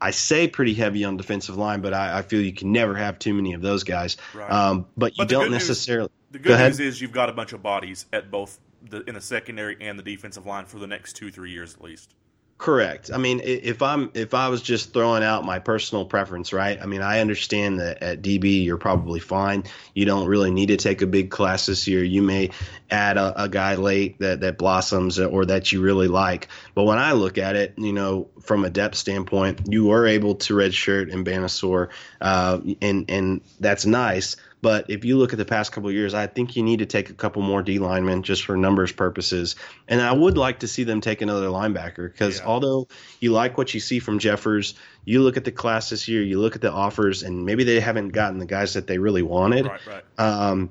I 0.00 0.10
say 0.10 0.48
pretty 0.48 0.74
heavy 0.74 1.04
on 1.04 1.16
defensive 1.16 1.56
line, 1.56 1.80
but 1.80 1.94
I, 1.94 2.18
I 2.18 2.22
feel 2.22 2.40
you 2.42 2.52
can 2.52 2.72
never 2.72 2.94
have 2.94 3.18
too 3.18 3.32
many 3.32 3.54
of 3.54 3.62
those 3.62 3.84
guys. 3.84 4.16
Right. 4.34 4.50
Um, 4.50 4.86
but 4.96 5.12
you 5.12 5.24
but 5.24 5.28
don't 5.28 5.50
necessarily. 5.50 6.10
News, 6.10 6.32
the 6.32 6.38
good 6.40 6.58
news 6.58 6.80
is 6.80 7.00
you've 7.00 7.12
got 7.12 7.30
a 7.30 7.32
bunch 7.32 7.52
of 7.52 7.62
bodies 7.62 8.04
at 8.12 8.30
both 8.30 8.58
the, 8.88 9.02
in 9.04 9.14
the 9.14 9.20
secondary 9.20 9.76
and 9.80 9.98
the 9.98 10.02
defensive 10.02 10.46
line 10.46 10.66
for 10.66 10.78
the 10.78 10.86
next 10.86 11.14
two 11.14 11.30
three 11.30 11.50
years 11.50 11.74
at 11.74 11.82
least. 11.82 12.14
Correct. 12.56 13.10
I 13.12 13.18
mean, 13.18 13.40
if 13.44 13.82
I'm 13.82 14.12
if 14.14 14.32
I 14.32 14.48
was 14.48 14.62
just 14.62 14.92
throwing 14.92 15.24
out 15.24 15.44
my 15.44 15.58
personal 15.58 16.04
preference, 16.04 16.52
right? 16.52 16.80
I 16.80 16.86
mean, 16.86 17.02
I 17.02 17.18
understand 17.18 17.80
that 17.80 18.00
at 18.00 18.22
DB 18.22 18.64
you're 18.64 18.78
probably 18.78 19.18
fine. 19.18 19.64
You 19.92 20.04
don't 20.04 20.28
really 20.28 20.52
need 20.52 20.66
to 20.66 20.76
take 20.76 21.02
a 21.02 21.06
big 21.06 21.30
class 21.30 21.66
this 21.66 21.88
year. 21.88 22.04
You 22.04 22.22
may 22.22 22.50
add 22.92 23.16
a, 23.16 23.42
a 23.42 23.48
guy 23.48 23.74
late 23.74 24.20
that 24.20 24.40
that 24.40 24.56
blossoms 24.56 25.18
or 25.18 25.44
that 25.46 25.72
you 25.72 25.82
really 25.82 26.06
like. 26.06 26.46
But 26.76 26.84
when 26.84 26.98
I 26.98 27.12
look 27.12 27.38
at 27.38 27.56
it, 27.56 27.74
you 27.76 27.92
know, 27.92 28.28
from 28.40 28.64
a 28.64 28.70
depth 28.70 28.94
standpoint, 28.94 29.62
you 29.68 29.86
were 29.86 30.06
able 30.06 30.36
to 30.36 30.54
redshirt 30.54 31.12
and 31.12 31.26
Banassor, 31.26 31.88
uh, 32.20 32.60
and 32.80 33.04
and 33.10 33.40
that's 33.58 33.84
nice. 33.84 34.36
But 34.64 34.88
if 34.88 35.04
you 35.04 35.18
look 35.18 35.34
at 35.34 35.38
the 35.38 35.44
past 35.44 35.72
couple 35.72 35.92
years, 35.92 36.14
I 36.14 36.26
think 36.26 36.56
you 36.56 36.62
need 36.62 36.78
to 36.78 36.86
take 36.86 37.10
a 37.10 37.12
couple 37.12 37.42
more 37.42 37.60
D 37.60 37.78
linemen 37.78 38.22
just 38.22 38.46
for 38.46 38.56
numbers 38.56 38.92
purposes. 38.92 39.56
And 39.88 40.00
I 40.00 40.10
would 40.10 40.38
like 40.38 40.60
to 40.60 40.66
see 40.66 40.84
them 40.84 41.02
take 41.02 41.20
another 41.20 41.48
linebacker 41.48 42.10
because 42.10 42.38
yeah. 42.38 42.46
although 42.46 42.88
you 43.20 43.30
like 43.30 43.58
what 43.58 43.74
you 43.74 43.80
see 43.80 43.98
from 43.98 44.18
Jeffers, 44.18 44.72
you 45.04 45.20
look 45.20 45.36
at 45.36 45.44
the 45.44 45.52
class 45.52 45.90
this 45.90 46.08
year, 46.08 46.22
you 46.22 46.40
look 46.40 46.54
at 46.54 46.62
the 46.62 46.72
offers, 46.72 47.22
and 47.22 47.44
maybe 47.44 47.62
they 47.64 47.78
haven't 47.78 48.08
gotten 48.08 48.38
the 48.38 48.46
guys 48.46 48.72
that 48.72 48.86
they 48.86 48.96
really 48.96 49.20
wanted. 49.20 49.66
Right, 49.66 49.80
right. 49.86 50.04
Um, 50.16 50.70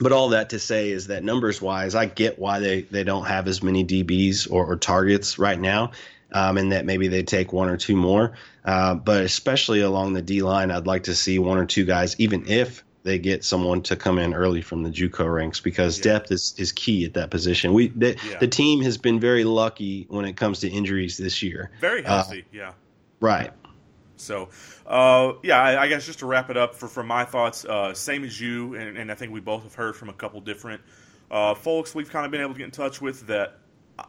but 0.00 0.12
all 0.12 0.28
that 0.28 0.50
to 0.50 0.60
say 0.60 0.90
is 0.90 1.08
that 1.08 1.24
numbers 1.24 1.60
wise, 1.60 1.96
I 1.96 2.06
get 2.06 2.38
why 2.38 2.60
they, 2.60 2.82
they 2.82 3.02
don't 3.02 3.24
have 3.24 3.48
as 3.48 3.60
many 3.60 3.84
DBs 3.84 4.48
or, 4.48 4.66
or 4.66 4.76
targets 4.76 5.36
right 5.36 5.58
now. 5.58 5.90
Um, 6.30 6.58
and 6.58 6.70
that 6.70 6.84
maybe 6.84 7.08
they 7.08 7.24
take 7.24 7.52
one 7.52 7.68
or 7.68 7.76
two 7.76 7.96
more. 7.96 8.36
Uh, 8.64 8.94
but 8.94 9.22
especially 9.22 9.80
along 9.80 10.12
the 10.12 10.22
D 10.22 10.42
line, 10.42 10.70
I'd 10.70 10.86
like 10.86 11.04
to 11.04 11.14
see 11.16 11.40
one 11.40 11.58
or 11.58 11.66
two 11.66 11.84
guys, 11.84 12.14
even 12.18 12.48
if 12.48 12.84
they 13.06 13.18
get 13.18 13.44
someone 13.44 13.82
to 13.82 13.96
come 13.96 14.18
in 14.18 14.34
early 14.34 14.60
from 14.60 14.82
the 14.82 14.90
JUCO 14.90 15.32
ranks 15.32 15.60
because 15.60 15.98
yeah. 15.98 16.14
depth 16.14 16.32
is, 16.32 16.54
is 16.58 16.72
key 16.72 17.04
at 17.04 17.14
that 17.14 17.30
position. 17.30 17.72
We 17.72 17.88
the, 17.88 18.18
yeah. 18.28 18.38
the 18.38 18.48
team 18.48 18.82
has 18.82 18.98
been 18.98 19.20
very 19.20 19.44
lucky 19.44 20.06
when 20.08 20.24
it 20.24 20.36
comes 20.36 20.60
to 20.60 20.68
injuries 20.68 21.16
this 21.16 21.42
year. 21.42 21.70
Very 21.80 22.04
uh, 22.04 22.08
healthy, 22.08 22.42
uh, 22.42 22.52
yeah. 22.52 22.72
Right. 23.20 23.52
So, 24.16 24.48
uh, 24.86 25.34
yeah, 25.42 25.62
I, 25.62 25.82
I, 25.82 25.88
guess 25.88 26.04
just 26.04 26.18
to 26.20 26.26
wrap 26.26 26.50
it 26.50 26.56
up 26.56 26.74
for 26.74 26.88
from 26.88 27.06
my 27.06 27.24
thoughts, 27.24 27.64
uh, 27.64 27.94
same 27.94 28.24
as 28.24 28.40
you, 28.40 28.74
and, 28.74 28.96
and, 28.96 29.12
I 29.12 29.14
think 29.14 29.30
we 29.30 29.40
both 29.40 29.62
have 29.62 29.74
heard 29.74 29.94
from 29.94 30.08
a 30.08 30.14
couple 30.14 30.40
different 30.40 30.80
uh, 31.30 31.54
folks 31.54 31.94
we've 31.94 32.10
kind 32.10 32.24
of 32.24 32.32
been 32.32 32.40
able 32.40 32.54
to 32.54 32.58
get 32.58 32.64
in 32.64 32.70
touch 32.70 33.00
with 33.00 33.26
that. 33.26 33.58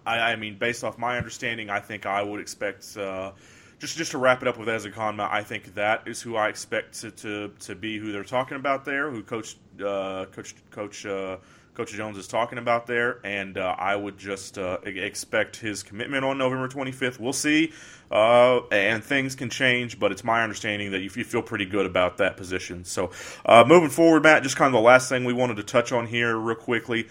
I, 0.06 0.32
I, 0.32 0.36
mean, 0.38 0.58
based 0.58 0.84
off 0.84 0.98
my 0.98 1.18
understanding, 1.18 1.70
I 1.70 1.82
think 1.82 2.06
I 2.06 2.24
would 2.24 2.40
expect 2.40 2.98
uh, 2.98 3.34
just 3.80 3.98
just 3.98 4.12
to 4.12 4.18
wrap 4.18 4.42
it 4.42 4.48
up 4.48 4.58
with 4.58 4.68
Ezukanma, 4.68 5.30
I 5.32 5.44
think 5.44 5.76
that 5.76 6.08
is 6.08 6.22
who 6.22 6.36
I 6.36 6.50
expect 6.50 7.00
to, 7.02 7.12
to, 7.12 7.52
to 7.60 7.76
be 7.76 7.98
who 7.98 8.12
they're 8.12 8.24
talking 8.24 8.58
about 8.58 8.86
there, 8.86 9.12
who 9.12 9.24
Coach 9.24 9.58
uh, 9.80 10.26
Coach 10.32 10.56
Coach 10.72 11.06
uh, 11.06 11.38
Coach 11.76 11.92
Jones 11.92 12.18
is 12.18 12.28
talking 12.28 12.58
about 12.58 12.88
there, 12.88 13.20
and 13.24 13.56
uh, 13.56 13.76
I 13.78 13.96
would 13.96 14.18
just 14.18 14.58
uh, 14.58 14.80
expect 14.84 15.58
his 15.58 15.84
commitment 15.84 16.26
on 16.26 16.40
November 16.40 16.68
25th. 16.68 17.20
We'll 17.20 17.34
see, 17.34 17.72
uh, 18.10 18.62
and 18.72 19.04
things 19.04 19.36
can 19.36 19.52
change, 19.52 20.00
but 20.00 20.12
it's 20.12 20.24
my 20.24 20.42
understanding 20.42 20.90
that 20.92 21.02
you, 21.02 21.12
you 21.14 21.24
feel 21.24 21.44
pretty 21.44 21.66
good 21.66 21.86
about 21.86 22.18
that 22.18 22.36
position. 22.36 22.84
So, 22.84 23.12
uh, 23.46 23.64
moving 23.68 23.90
forward, 23.90 24.24
Matt, 24.24 24.42
just 24.42 24.56
kind 24.56 24.74
of 24.74 24.74
the 24.74 24.84
last 24.84 25.08
thing 25.08 25.24
we 25.24 25.34
wanted 25.34 25.58
to 25.58 25.64
touch 25.64 25.92
on 25.92 26.08
here, 26.08 26.36
real 26.36 26.56
quickly 26.56 27.10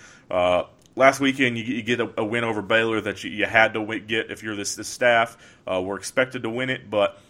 last 0.97 1.21
weekend 1.21 1.57
you, 1.57 1.65
you 1.65 1.83
get 1.83 2.01
a, 2.01 2.11
a, 2.19 2.25
win 2.25 2.43
over 2.43 2.63
Baylor 2.63 3.01
that 3.03 3.23
you, 3.23 3.31
you 3.31 3.47
had 3.47 3.75
to 3.75 4.01
get 4.01 4.31
if 4.31 4.43
you're 4.43 4.57
this, 4.57 4.75
this 4.75 4.89
staff. 4.89 5.37
Uh, 5.67 5.81
we're 5.81 5.97
expected 5.97 6.43
to 6.43 6.51
win 6.51 6.71
it, 6.71 6.91
but 6.91 7.21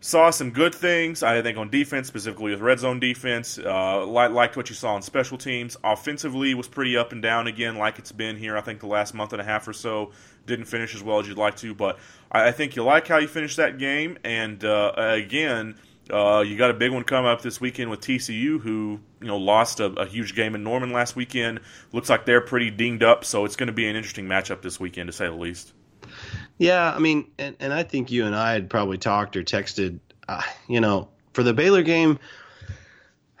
saw 0.00 0.30
some 0.30 0.50
good 0.50 0.74
things. 0.74 1.22
I 1.22 1.42
think 1.42 1.58
on 1.58 1.68
defense, 1.68 2.06
specifically 2.06 2.52
with 2.52 2.60
red 2.60 2.78
zone 2.78 3.00
defense, 3.00 3.58
uh, 3.58 4.06
liked, 4.06 4.32
liked 4.32 4.56
what 4.56 4.68
you 4.68 4.74
saw 4.74 4.94
on 4.94 5.02
special 5.02 5.36
teams. 5.36 5.76
Offensively 5.82 6.54
was 6.54 6.68
pretty 6.68 6.96
up 6.96 7.12
and 7.12 7.20
down 7.20 7.46
again, 7.46 7.76
like 7.76 7.98
it's 7.98 8.12
been 8.12 8.36
here. 8.36 8.56
I 8.56 8.60
think 8.60 8.80
the 8.80 8.86
last 8.86 9.12
month 9.12 9.32
and 9.32 9.42
a 9.42 9.44
half 9.44 9.66
or 9.66 9.72
so 9.72 10.12
didn't 10.46 10.66
finish 10.66 10.94
as 10.94 11.02
well 11.02 11.18
as 11.18 11.26
you'd 11.26 11.38
like 11.38 11.56
to, 11.56 11.74
but 11.74 11.98
I, 12.30 12.48
I 12.48 12.52
think 12.52 12.76
you 12.76 12.84
like 12.84 13.08
how 13.08 13.18
you 13.18 13.28
finished 13.28 13.56
that 13.56 13.78
game. 13.78 14.16
And 14.24 14.64
uh, 14.64 14.92
again 14.96 15.74
uh, 16.10 16.44
you 16.46 16.56
got 16.56 16.70
a 16.70 16.74
big 16.74 16.92
one 16.92 17.04
coming 17.04 17.30
up 17.30 17.42
this 17.42 17.60
weekend 17.60 17.90
with 17.90 18.00
TCU, 18.00 18.60
who 18.60 19.00
you 19.20 19.26
know 19.26 19.38
lost 19.38 19.80
a, 19.80 19.86
a, 19.86 20.06
huge 20.06 20.34
game 20.34 20.54
in 20.54 20.62
Norman 20.62 20.92
last 20.92 21.16
weekend. 21.16 21.60
Looks 21.92 22.08
like 22.08 22.26
they're 22.26 22.40
pretty 22.40 22.70
dinged 22.70 23.02
up, 23.02 23.24
so 23.24 23.44
it's 23.44 23.56
going 23.56 23.66
to 23.68 23.72
be 23.72 23.88
an 23.88 23.96
interesting 23.96 24.26
matchup 24.26 24.62
this 24.62 24.78
weekend, 24.78 25.08
to 25.08 25.12
say 25.12 25.26
the 25.26 25.32
least. 25.32 25.72
Yeah, 26.58 26.92
I 26.94 26.98
mean, 26.98 27.30
and, 27.38 27.56
and 27.58 27.72
I 27.72 27.82
think 27.82 28.10
you 28.10 28.24
and 28.24 28.34
I 28.34 28.52
had 28.52 28.70
probably 28.70 28.98
talked 28.98 29.36
or 29.36 29.42
texted. 29.42 29.98
Uh, 30.28 30.42
you 30.68 30.80
know, 30.80 31.08
for 31.32 31.42
the 31.42 31.52
Baylor 31.52 31.82
game, 31.82 32.18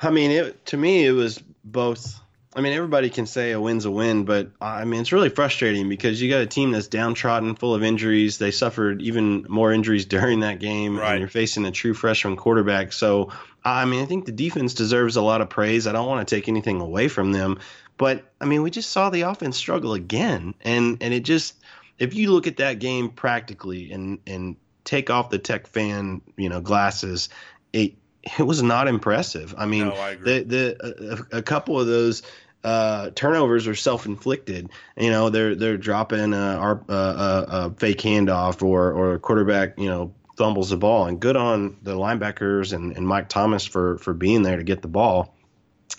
I 0.00 0.10
mean, 0.10 0.30
it 0.30 0.66
to 0.66 0.76
me 0.76 1.06
it 1.06 1.12
was 1.12 1.42
both 1.64 2.20
I 2.56 2.62
mean, 2.62 2.72
everybody 2.72 3.10
can 3.10 3.26
say 3.26 3.52
a 3.52 3.60
win's 3.60 3.84
a 3.84 3.90
win, 3.90 4.24
but 4.24 4.46
uh, 4.62 4.64
I 4.64 4.84
mean, 4.86 5.02
it's 5.02 5.12
really 5.12 5.28
frustrating 5.28 5.90
because 5.90 6.22
you 6.22 6.30
got 6.30 6.40
a 6.40 6.46
team 6.46 6.70
that's 6.70 6.88
downtrodden, 6.88 7.54
full 7.54 7.74
of 7.74 7.82
injuries. 7.82 8.38
They 8.38 8.50
suffered 8.50 9.02
even 9.02 9.44
more 9.46 9.72
injuries 9.72 10.06
during 10.06 10.40
that 10.40 10.58
game, 10.58 10.98
right. 10.98 11.12
and 11.12 11.20
you're 11.20 11.28
facing 11.28 11.66
a 11.66 11.70
true 11.70 11.92
freshman 11.92 12.36
quarterback. 12.36 12.94
So, 12.94 13.30
I 13.62 13.84
mean, 13.84 14.02
I 14.02 14.06
think 14.06 14.24
the 14.24 14.32
defense 14.32 14.72
deserves 14.72 15.16
a 15.16 15.22
lot 15.22 15.42
of 15.42 15.50
praise. 15.50 15.86
I 15.86 15.92
don't 15.92 16.06
want 16.06 16.26
to 16.26 16.34
take 16.34 16.48
anything 16.48 16.80
away 16.80 17.08
from 17.08 17.32
them, 17.32 17.60
but 17.98 18.24
I 18.40 18.46
mean, 18.46 18.62
we 18.62 18.70
just 18.70 18.90
saw 18.90 19.10
the 19.10 19.22
offense 19.22 19.58
struggle 19.58 19.92
again, 19.92 20.54
and 20.62 20.96
and 21.02 21.12
it 21.12 21.24
just 21.24 21.54
if 21.98 22.14
you 22.14 22.32
look 22.32 22.46
at 22.46 22.56
that 22.56 22.78
game 22.78 23.10
practically 23.10 23.92
and 23.92 24.18
and 24.26 24.56
take 24.84 25.10
off 25.10 25.28
the 25.28 25.38
tech 25.38 25.66
fan 25.66 26.22
you 26.38 26.48
know 26.48 26.62
glasses, 26.62 27.28
it 27.74 27.96
it 28.38 28.42
was 28.42 28.62
not 28.62 28.88
impressive. 28.88 29.54
I 29.56 29.66
mean, 29.66 29.88
no, 29.88 29.94
I 29.94 30.14
the 30.14 30.42
the 30.42 31.26
a, 31.32 31.38
a 31.38 31.42
couple 31.42 31.78
of 31.78 31.86
those 31.86 32.22
uh, 32.66 33.10
turnovers 33.14 33.68
are 33.68 33.76
self-inflicted. 33.76 34.68
You 34.96 35.10
know, 35.10 35.30
they're 35.30 35.54
they're 35.54 35.76
dropping 35.76 36.34
uh, 36.34 36.58
a, 36.88 36.92
a, 36.92 36.96
uh, 36.96 36.96
uh, 36.98 37.46
a, 37.48 37.74
fake 37.74 37.98
handoff 37.98 38.60
or 38.60 38.90
or 38.90 39.14
a 39.14 39.18
quarterback, 39.20 39.78
you 39.78 39.88
know, 39.88 40.12
fumbles 40.36 40.70
the 40.70 40.76
ball. 40.76 41.06
And 41.06 41.20
good 41.20 41.36
on 41.36 41.76
the 41.84 41.94
linebackers 41.94 42.72
and, 42.72 42.96
and 42.96 43.06
Mike 43.06 43.28
Thomas 43.28 43.64
for 43.64 43.98
for 43.98 44.14
being 44.14 44.42
there 44.42 44.56
to 44.56 44.64
get 44.64 44.82
the 44.82 44.88
ball. 44.88 45.32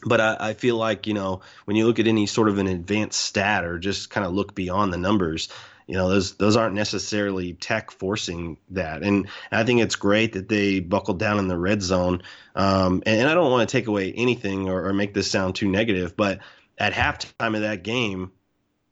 But 0.03 0.19
I, 0.19 0.37
I 0.37 0.53
feel 0.55 0.75
like 0.75 1.07
you 1.07 1.13
know 1.13 1.39
when 1.63 1.77
you 1.77 1.87
look 1.87 1.99
at 1.99 2.07
any 2.07 2.25
sort 2.25 2.49
of 2.49 2.57
an 2.57 2.67
advanced 2.67 3.21
stat 3.21 3.63
or 3.63 3.79
just 3.79 4.09
kind 4.09 4.27
of 4.27 4.33
look 4.33 4.53
beyond 4.53 4.91
the 4.91 4.97
numbers, 4.97 5.47
you 5.87 5.95
know 5.95 6.09
those 6.09 6.35
those 6.35 6.55
aren't 6.55 6.75
necessarily 6.75 7.53
tech 7.53 7.91
forcing 7.91 8.57
that. 8.71 9.03
And 9.03 9.27
i 9.51 9.63
think 9.63 9.81
it's 9.81 9.95
great 9.95 10.33
that 10.33 10.49
they 10.49 10.79
buckled 10.79 11.19
down 11.19 11.39
in 11.39 11.47
the 11.47 11.57
red 11.57 11.81
zone. 11.81 12.21
Um, 12.55 13.01
and, 13.05 13.21
and, 13.21 13.29
i 13.29 13.33
don't 13.33 13.51
want 13.51 13.67
to 13.67 13.71
take 13.71 13.87
away 13.87 14.11
anything 14.13 14.67
or, 14.69 14.85
or, 14.87 14.93
make 14.93 15.13
this 15.13 15.29
sound 15.29 15.55
too 15.55 15.67
negative 15.67 16.17
but 16.17 16.39
at 16.77 16.93
halftime 16.93 17.55
of 17.55 17.61
that 17.61 17.83
game, 17.83 18.31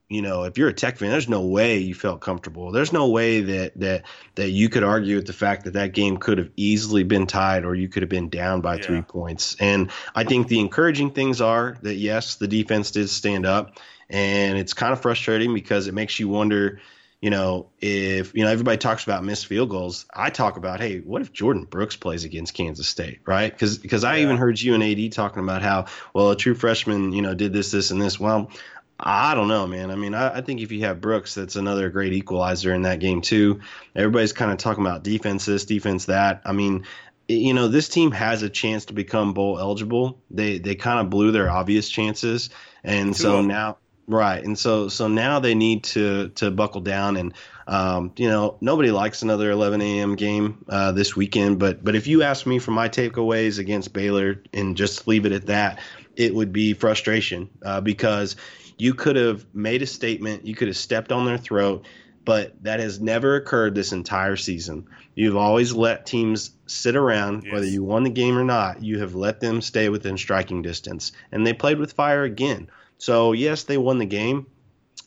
you 0.09 0.21
know, 0.21 0.43
if 0.43 0.57
you're 0.57 0.69
a 0.69 0.73
Tech 0.73 0.97
fan, 0.97 1.09
there's 1.09 1.27
no 1.27 1.41
way 1.41 1.79
you 1.79 1.95
felt 1.95 2.21
comfortable. 2.21 2.71
There's 2.71 2.93
no 2.93 3.09
way 3.09 3.41
that 3.41 3.79
that 3.79 4.03
that 4.35 4.51
you 4.51 4.69
could 4.69 4.83
argue 4.83 5.15
with 5.15 5.25
the 5.25 5.33
fact 5.33 5.65
that 5.65 5.73
that 5.73 5.93
game 5.93 6.17
could 6.17 6.37
have 6.37 6.51
easily 6.55 7.03
been 7.03 7.25
tied 7.25 7.65
or 7.65 7.73
you 7.73 7.89
could 7.89 8.03
have 8.03 8.09
been 8.09 8.29
down 8.29 8.61
by 8.61 8.75
yeah. 8.75 8.83
three 8.83 9.01
points. 9.01 9.55
And 9.59 9.89
I 10.13 10.23
think 10.23 10.47
the 10.47 10.59
encouraging 10.59 11.11
things 11.11 11.41
are 11.41 11.77
that 11.81 11.95
yes, 11.95 12.35
the 12.35 12.47
defense 12.47 12.91
did 12.91 13.09
stand 13.09 13.47
up, 13.47 13.79
and 14.09 14.57
it's 14.59 14.73
kind 14.73 14.93
of 14.93 15.01
frustrating 15.01 15.53
because 15.53 15.87
it 15.87 15.93
makes 15.93 16.19
you 16.19 16.29
wonder. 16.29 16.81
You 17.21 17.31
know, 17.31 17.69
if 17.79 18.35
you 18.35 18.43
know 18.43 18.51
everybody 18.51 18.77
talks 18.77 19.03
about 19.03 19.23
missed 19.23 19.47
field 19.47 19.69
goals, 19.69 20.05
I 20.13 20.29
talk 20.29 20.57
about, 20.57 20.79
hey, 20.79 20.99
what 20.99 21.23
if 21.23 21.33
Jordyn 21.33 21.67
Brooks 21.67 21.95
plays 21.95 22.23
against 22.23 22.53
Kansas 22.53 22.87
State, 22.87 23.21
right? 23.25 23.51
Because 23.51 23.79
because 23.79 24.03
I 24.03 24.19
even 24.19 24.37
heard 24.37 24.61
you 24.61 24.75
and 24.75 24.83
AD 24.83 25.11
talking 25.11 25.41
about 25.41 25.63
how 25.63 25.85
well 26.13 26.29
a 26.29 26.35
true 26.35 26.53
freshman, 26.53 27.13
you 27.13 27.23
know, 27.23 27.33
did 27.33 27.51
this, 27.51 27.71
this, 27.71 27.89
and 27.89 27.99
this. 27.99 28.19
Well, 28.19 28.51
I 28.99 29.35
don't 29.35 29.49
know, 29.49 29.67
man. 29.67 29.91
I 29.91 29.95
mean, 29.95 30.13
I, 30.13 30.37
I, 30.37 30.41
think 30.41 30.61
if 30.61 30.71
you 30.71 30.81
have 30.81 31.01
Brooks, 31.01 31.35
that's 31.35 31.57
another 31.57 31.89
great 31.89 32.13
equalizer 32.13 32.73
in 32.73 32.83
that 32.83 32.99
game 32.99 33.21
too. 33.21 33.59
Everybody's 33.93 34.31
kind 34.31 34.51
of 34.51 34.57
talking 34.57 34.85
about 34.85 35.03
defense 35.03 35.45
this, 35.45 35.65
defense 35.65 36.05
that. 36.05 36.41
I 36.45 36.53
mean, 36.53 36.85
you 37.27 37.53
know, 37.53 37.67
this 37.67 37.89
team 37.89 38.11
has 38.11 38.41
a 38.41 38.49
chance 38.49 38.85
to 38.85 38.93
become 38.93 39.33
bowl 39.33 39.59
eligible. 39.59 40.21
They 40.31 40.59
they 40.59 40.75
kind 40.75 40.99
of 40.99 41.09
blew 41.09 41.31
their 41.31 41.49
obvious 41.49 41.89
chances, 41.89 42.49
and 42.83 43.15
so 43.15 43.41
now 43.41 43.77
Right, 44.07 44.43
and 44.43 44.57
so 44.57 44.87
so 44.87 45.07
now 45.07 45.39
they 45.39 45.55
need 45.55 45.85
to 45.85 46.29
to 46.35 46.51
buckle 46.51 46.81
down, 46.81 47.17
and 47.17 47.33
um, 47.65 48.11
you 48.17 48.27
know 48.27 48.55
nobody 48.61 48.91
likes 48.91 49.23
another 49.23 49.49
11 49.49 49.81
a.m. 49.81 50.15
game 50.15 50.63
uh, 50.69 50.91
this 50.91 51.15
weekend. 51.15 51.57
But 51.57 51.83
but 51.83 51.95
if 51.95 52.05
you 52.05 52.21
ask 52.21 52.45
me 52.45 52.59
for 52.59 52.69
my 52.69 52.87
takeaways 52.87 53.57
against 53.57 53.93
Baylor, 53.93 54.43
and 54.53 54.77
just 54.77 55.07
leave 55.07 55.25
it 55.25 55.31
at 55.31 55.47
that, 55.47 55.79
it 56.15 56.35
would 56.35 56.53
be 56.53 56.73
frustration 56.73 57.49
uh, 57.63 57.81
because 57.81 58.35
you 58.77 58.93
could 58.93 59.15
have 59.15 59.45
made 59.53 59.81
a 59.81 59.87
statement, 59.87 60.45
you 60.45 60.55
could 60.55 60.67
have 60.67 60.77
stepped 60.77 61.11
on 61.11 61.25
their 61.25 61.37
throat, 61.37 61.85
but 62.25 62.61
that 62.63 62.79
has 62.79 62.99
never 62.99 63.35
occurred 63.35 63.75
this 63.75 63.91
entire 63.91 64.35
season. 64.35 64.87
You've 65.13 65.37
always 65.37 65.73
let 65.73 66.05
teams 66.05 66.51
sit 66.65 66.95
around, 66.95 67.43
yes. 67.43 67.53
whether 67.53 67.67
you 67.67 67.83
won 67.83 68.03
the 68.03 68.09
game 68.09 68.37
or 68.37 68.43
not. 68.43 68.83
You 68.83 68.99
have 68.99 69.15
let 69.15 69.39
them 69.39 69.61
stay 69.61 69.89
within 69.89 70.17
striking 70.17 70.61
distance, 70.61 71.11
and 71.31 71.45
they 71.45 71.53
played 71.53 71.79
with 71.79 71.93
fire 71.93 72.23
again. 72.23 72.69
So 72.97 73.31
yes, 73.31 73.63
they 73.63 73.77
won 73.77 73.99
the 73.99 74.05
game, 74.05 74.47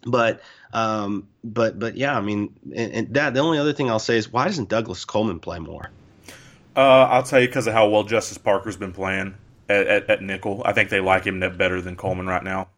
but 0.06 0.40
um, 0.72 1.28
but 1.42 1.78
but 1.78 1.96
yeah, 1.96 2.16
I 2.16 2.20
mean, 2.20 2.54
and, 2.74 2.92
and, 2.92 3.14
that 3.14 3.34
the 3.34 3.40
only 3.40 3.58
other 3.58 3.72
thing 3.72 3.90
I'll 3.90 3.98
say 3.98 4.16
is 4.16 4.32
why 4.32 4.46
doesn't 4.46 4.68
Douglas 4.68 5.04
Coleman 5.04 5.40
play 5.40 5.58
more? 5.58 5.90
Uh, 6.76 7.04
I'll 7.10 7.22
tell 7.22 7.40
you 7.40 7.48
because 7.48 7.66
of 7.66 7.72
how 7.72 7.88
well 7.88 8.04
Justice 8.04 8.38
Parker's 8.38 8.76
been 8.76 8.92
playing 8.92 9.34
at, 9.68 9.86
at, 9.86 10.10
at, 10.10 10.22
nickel. 10.22 10.62
I 10.64 10.72
think 10.72 10.90
they 10.90 11.00
like 11.00 11.24
him 11.24 11.40
better 11.40 11.80
than 11.80 11.96
Coleman 11.96 12.26
right 12.26 12.44
now. 12.44 12.68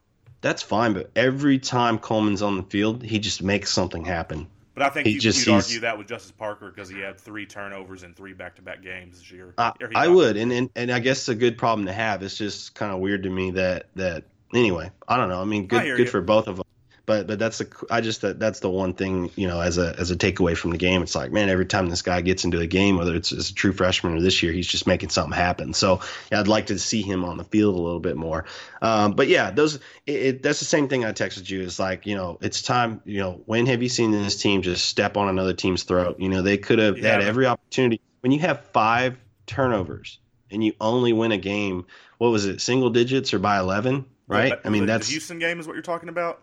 That's 0.40 0.62
fine, 0.62 0.94
but 0.94 1.11
every 1.14 1.59
time 1.59 1.98
Coleman's 1.98 2.42
on 2.42 2.57
the 2.57 2.62
field, 2.62 3.03
he 3.03 3.18
just 3.18 3.42
makes 3.42 3.70
something 3.70 4.05
happen. 4.05 4.46
But 4.74 4.85
I 4.85 4.88
think 4.88 5.07
he 5.07 5.14
you, 5.14 5.20
just, 5.20 5.46
you'd 5.46 5.55
argue 5.55 5.81
that 5.81 5.98
with 5.98 6.07
Justice 6.07 6.31
Parker 6.31 6.70
because 6.70 6.88
he 6.88 7.00
had 7.00 7.18
three 7.18 7.44
turnovers 7.44 8.03
in 8.03 8.14
three 8.14 8.33
back-to-back 8.33 8.83
games 8.83 9.18
this 9.18 9.31
year. 9.31 9.53
I, 9.59 9.72
I 9.94 10.09
would, 10.09 10.37
and, 10.37 10.50
and 10.53 10.70
and 10.74 10.90
I 10.90 11.00
guess 11.00 11.29
a 11.29 11.35
good 11.35 11.59
problem 11.59 11.87
to 11.87 11.92
have. 11.92 12.22
It's 12.22 12.38
just 12.38 12.74
kind 12.74 12.92
of 12.92 13.00
weird 13.00 13.24
to 13.24 13.31
me 13.31 13.50
that 13.50 13.88
that 13.96 14.24
anyway, 14.55 14.90
I 15.07 15.18
don't 15.18 15.29
know. 15.29 15.42
I 15.42 15.44
mean, 15.44 15.66
good 15.66 15.83
good 15.83 15.98
you. 15.98 16.07
for 16.07 16.22
both 16.22 16.46
of 16.46 16.57
them. 16.57 16.64
But 17.11 17.27
but 17.27 17.40
that's 17.40 17.59
the 17.59 17.68
I 17.90 18.01
just 18.03 18.20
that 18.20 18.38
that's 18.38 18.61
the 18.61 18.70
one 18.70 18.94
thing 18.94 19.33
you 19.35 19.49
know 19.49 19.61
as 19.61 19.79
a 19.79 19.99
as 19.99 20.12
a 20.12 20.16
takeaway 20.16 20.57
from 20.57 20.70
the 20.70 20.79
game. 20.79 21.03
It's 21.03 21.16
like 21.16 21.33
man, 21.33 21.49
every 21.49 21.66
time 21.66 21.88
this 21.90 22.03
guy 22.03 22.20
gets 22.20 22.44
into 22.44 22.61
a 22.61 22.68
game, 22.68 22.99
whether 22.99 23.16
it's 23.16 23.33
as 23.33 23.51
a 23.51 23.55
true 23.55 23.73
freshman 23.73 24.16
or 24.16 24.20
this 24.20 24.44
year, 24.44 24.53
he's 24.53 24.68
just 24.68 24.87
making 24.87 25.09
something 25.09 25.37
happen. 25.37 25.75
So 25.75 26.03
yeah, 26.31 26.38
I'd 26.38 26.46
like 26.46 26.66
to 26.66 26.79
see 26.79 27.03
him 27.03 27.25
on 27.25 27.37
the 27.37 27.42
field 27.42 27.75
a 27.75 27.83
little 27.83 27.99
bit 27.99 28.16
more. 28.16 28.44
Um, 28.81 29.14
but 29.14 29.27
yeah, 29.27 29.51
those 29.51 29.81
it, 30.07 30.14
it, 30.14 30.42
that's 30.44 30.61
the 30.61 30.66
same 30.66 30.87
thing 30.87 31.05
I 31.05 31.11
texted 31.11 31.51
you. 31.51 31.62
It's 31.62 31.81
like 31.81 32.07
you 32.07 32.14
know 32.14 32.38
it's 32.40 32.62
time. 32.62 33.03
You 33.05 33.18
know 33.18 33.40
when 33.46 33.66
have 33.66 33.83
you 33.83 33.88
seen 33.88 34.12
this 34.12 34.40
team 34.40 34.62
just 34.62 34.85
step 34.85 35.16
on 35.16 35.29
another 35.29 35.53
team's 35.53 35.83
throat? 35.83 36.20
You 36.20 36.29
know 36.29 36.42
they 36.42 36.59
could 36.59 36.79
have 36.79 36.96
yeah. 36.96 37.14
had 37.14 37.23
every 37.23 37.46
opportunity. 37.46 38.01
When 38.20 38.31
you 38.31 38.38
have 38.38 38.66
five 38.66 39.18
turnovers 39.46 40.20
and 40.49 40.62
you 40.62 40.75
only 40.81 41.12
win 41.12 41.33
a 41.33 41.38
game, 41.38 41.87
what 42.18 42.29
was 42.29 42.46
it, 42.46 42.61
single 42.61 42.90
digits 42.90 43.35
or 43.35 43.40
by 43.40 43.59
eleven? 43.59 44.05
right? 44.29 44.61
I 44.64 44.68
mean, 44.68 44.83
the, 44.83 44.87
that's 44.87 45.09
the 45.09 45.12
Houston 45.14 45.40
game 45.40 45.59
is 45.59 45.66
what 45.66 45.73
you're 45.73 45.83
talking 45.83 46.09
about. 46.09 46.42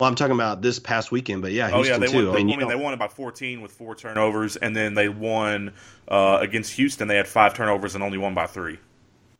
Well, 0.00 0.08
I'm 0.08 0.16
talking 0.16 0.34
about 0.34 0.62
this 0.62 0.78
past 0.78 1.12
weekend, 1.12 1.42
but 1.42 1.52
yeah, 1.52 1.70
Houston 1.70 1.92
oh 1.92 1.94
yeah, 1.94 1.98
they 1.98 2.12
too. 2.12 2.26
Won, 2.26 2.34
I 2.34 2.38
mean, 2.42 2.54
I 2.54 2.56
mean 2.58 2.68
they 2.68 2.74
won 2.74 2.92
it 2.92 2.98
by 2.98 3.08
14 3.08 3.60
with 3.60 3.72
four 3.72 3.94
turnovers, 3.94 4.56
and 4.56 4.74
then 4.74 4.94
they 4.94 5.08
won 5.08 5.72
uh, 6.08 6.38
against 6.40 6.72
Houston. 6.72 7.06
They 7.08 7.16
had 7.16 7.28
five 7.28 7.54
turnovers 7.54 7.94
and 7.94 8.02
only 8.02 8.18
won 8.18 8.34
by 8.34 8.46
three. 8.46 8.78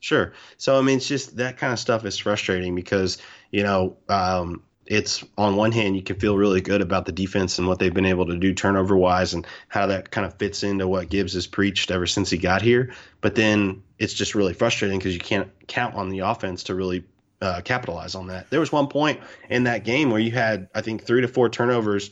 Sure. 0.01 0.33
So 0.59 0.79
I 0.79 0.83
mean, 0.83 0.99
it's 0.99 1.09
just 1.09 1.37
that 1.37 1.57
kind 1.57 1.73
of 1.73 1.79
stuff 1.79 2.05
is 2.05 2.19
frustrating 2.19 2.75
because 2.75 3.19
you 3.51 3.63
know 3.63 3.97
um, 4.09 4.63
it's 4.87 5.25
on 5.39 5.57
one 5.57 5.73
hand 5.73 5.97
you 5.97 6.03
can 6.03 6.17
feel 6.17 6.37
really 6.37 6.61
good 6.61 6.81
about 6.81 7.07
the 7.07 7.13
defense 7.13 7.59
and 7.59 7.69
what 7.69 7.79
they've 7.79 7.95
been 7.95 8.05
able 8.05 8.27
to 8.27 8.37
do 8.37 8.53
turnover 8.53 8.97
wise 8.97 9.33
and 9.33 9.47
how 9.69 9.87
that 9.87 10.11
kind 10.11 10.27
of 10.27 10.35
fits 10.35 10.63
into 10.63 10.89
what 10.89 11.09
Gibbs 11.09 11.35
has 11.35 11.47
preached 11.47 11.91
ever 11.91 12.07
since 12.07 12.31
he 12.31 12.39
got 12.39 12.63
here. 12.63 12.93
But 13.21 13.37
then 13.37 13.83
it's 13.99 14.13
just 14.13 14.35
really 14.35 14.55
frustrating 14.55 14.99
because 14.99 15.15
you 15.15 15.21
can't 15.21 15.51
count 15.69 15.95
on 15.95 16.09
the 16.09 16.21
offense 16.21 16.65
to 16.65 16.75
really 16.75 17.05
uh, 17.43 17.61
capitalize 17.63 18.15
on 18.15 18.29
that. 18.29 18.49
There 18.51 18.61
was 18.61 18.73
one 18.73 18.87
point 18.87 19.21
in 19.51 19.65
that 19.65 19.85
game 19.85 20.11
where 20.11 20.21
you 20.21 20.31
had, 20.31 20.69
I 20.75 20.81
think, 20.81 21.05
three 21.05 21.21
to 21.21 21.29
four 21.29 21.49
turnovers 21.49 22.11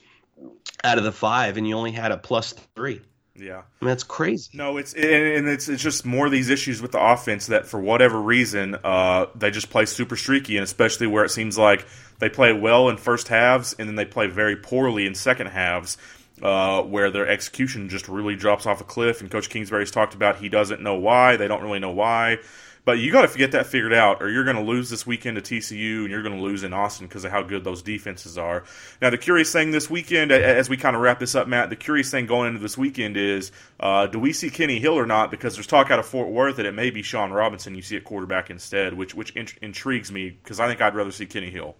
out 0.83 0.99
of 0.99 1.05
the 1.05 1.12
five, 1.12 1.57
and 1.57 1.66
you 1.66 1.77
only 1.77 1.93
had 1.93 2.12
a 2.12 2.16
plus 2.16 2.53
three. 2.75 3.01
Yeah. 3.37 3.59
I 3.59 3.85
mean, 3.85 3.88
that's 3.88 4.03
crazy. 4.03 4.51
No, 4.53 4.77
it's 4.77 4.93
and 4.93 5.05
and 5.05 5.49
it's 5.49 5.69
it's 5.69 5.83
just 5.83 6.05
more 6.05 6.27
of 6.27 6.33
these 6.33 6.51
issues 6.51 6.83
with 6.83 6.93
the 6.93 7.01
offense 7.01 7.47
that 7.47 7.66
for 7.66 7.81
whatever 7.81 8.21
reason 8.21 8.77
uh, 8.85 9.27
they 9.35 9.51
just 9.51 9.71
play 9.71 9.87
super 9.87 10.16
streaky, 10.16 10.57
and 10.57 10.64
especially 10.64 11.07
where 11.07 11.25
it 11.25 11.31
seems 11.31 11.57
like 11.57 11.87
they 12.19 12.29
play 12.29 12.53
well 12.53 12.88
in 12.90 12.99
first 12.99 13.29
halves 13.29 13.75
and 13.79 13.88
then 13.88 13.97
they 13.97 14.05
play 14.05 14.27
very 14.27 14.57
poorly 14.57 15.07
in 15.07 15.14
second 15.14 15.47
halves. 15.47 15.97
Uh, 16.43 16.81
where 16.81 17.11
their 17.11 17.29
execution 17.29 17.90
just 17.90 18.09
really 18.09 18.35
drops 18.35 18.64
off 18.64 18.81
a 18.81 18.85
cliff, 18.85 19.21
and 19.21 19.31
Coach 19.31 19.51
Kingsbury's 19.51 19.90
talked 19.90 20.14
about 20.14 20.38
he 20.38 20.49
doesn't 20.49 20.81
know 20.81 20.95
why. 20.95 21.37
They 21.37 21.47
don't 21.47 21.62
really 21.62 21.81
know 21.81 21.90
why. 21.90 22.38
But 22.90 22.98
you 22.98 23.12
got 23.12 23.31
to 23.31 23.38
get 23.38 23.53
that 23.53 23.68
figured 23.68 23.94
out, 23.94 24.20
or 24.20 24.29
you're 24.29 24.42
going 24.42 24.57
to 24.57 24.64
lose 24.64 24.90
this 24.90 25.07
weekend 25.07 25.37
to 25.37 25.42
TCU, 25.42 26.00
and 26.00 26.11
you're 26.11 26.24
going 26.24 26.37
to 26.37 26.42
lose 26.42 26.64
in 26.64 26.72
Austin 26.72 27.07
because 27.07 27.24
of 27.24 27.31
how 27.31 27.40
good 27.40 27.62
those 27.62 27.83
defenses 27.83 28.37
are. 28.37 28.64
Now, 29.00 29.11
the 29.11 29.16
curious 29.16 29.53
thing 29.53 29.70
this 29.70 29.88
weekend, 29.88 30.33
as 30.33 30.68
we 30.68 30.76
kind 30.76 30.96
of 30.96 31.03
wrap 31.03 31.20
this 31.20 31.37
up, 31.37 31.46
Matt, 31.46 31.70
the 31.70 31.76
curious 31.76 32.11
thing 32.11 32.26
going 32.26 32.48
into 32.48 32.59
this 32.59 32.76
weekend 32.76 33.16
is 33.16 33.53
uh, 33.79 34.09
do 34.09 34.18
we 34.18 34.33
see 34.33 34.50
Kenny 34.50 34.81
Hill 34.81 34.98
or 34.98 35.07
not? 35.07 35.31
Because 35.31 35.55
there's 35.55 35.68
talk 35.68 35.92
out 35.92 36.00
of 36.00 36.07
Fort 36.07 36.31
Worth 36.31 36.57
that 36.57 36.66
it 36.66 36.74
may 36.74 36.90
be 36.90 37.00
Shawn 37.00 37.33
Robinson 37.33 37.76
you 37.76 37.83
see 37.83 37.96
at 37.96 38.03
quarterback 38.03 38.50
instead, 38.50 38.94
which 38.94 39.14
which 39.14 39.37
int- 39.37 39.55
intrigues 39.62 40.11
me 40.11 40.31
because 40.31 40.59
I 40.59 40.66
think 40.66 40.83
I'd 40.83 40.96
rather 40.96 41.12
see 41.12 41.26
Kenny 41.26 41.50
Hill. 41.50 41.76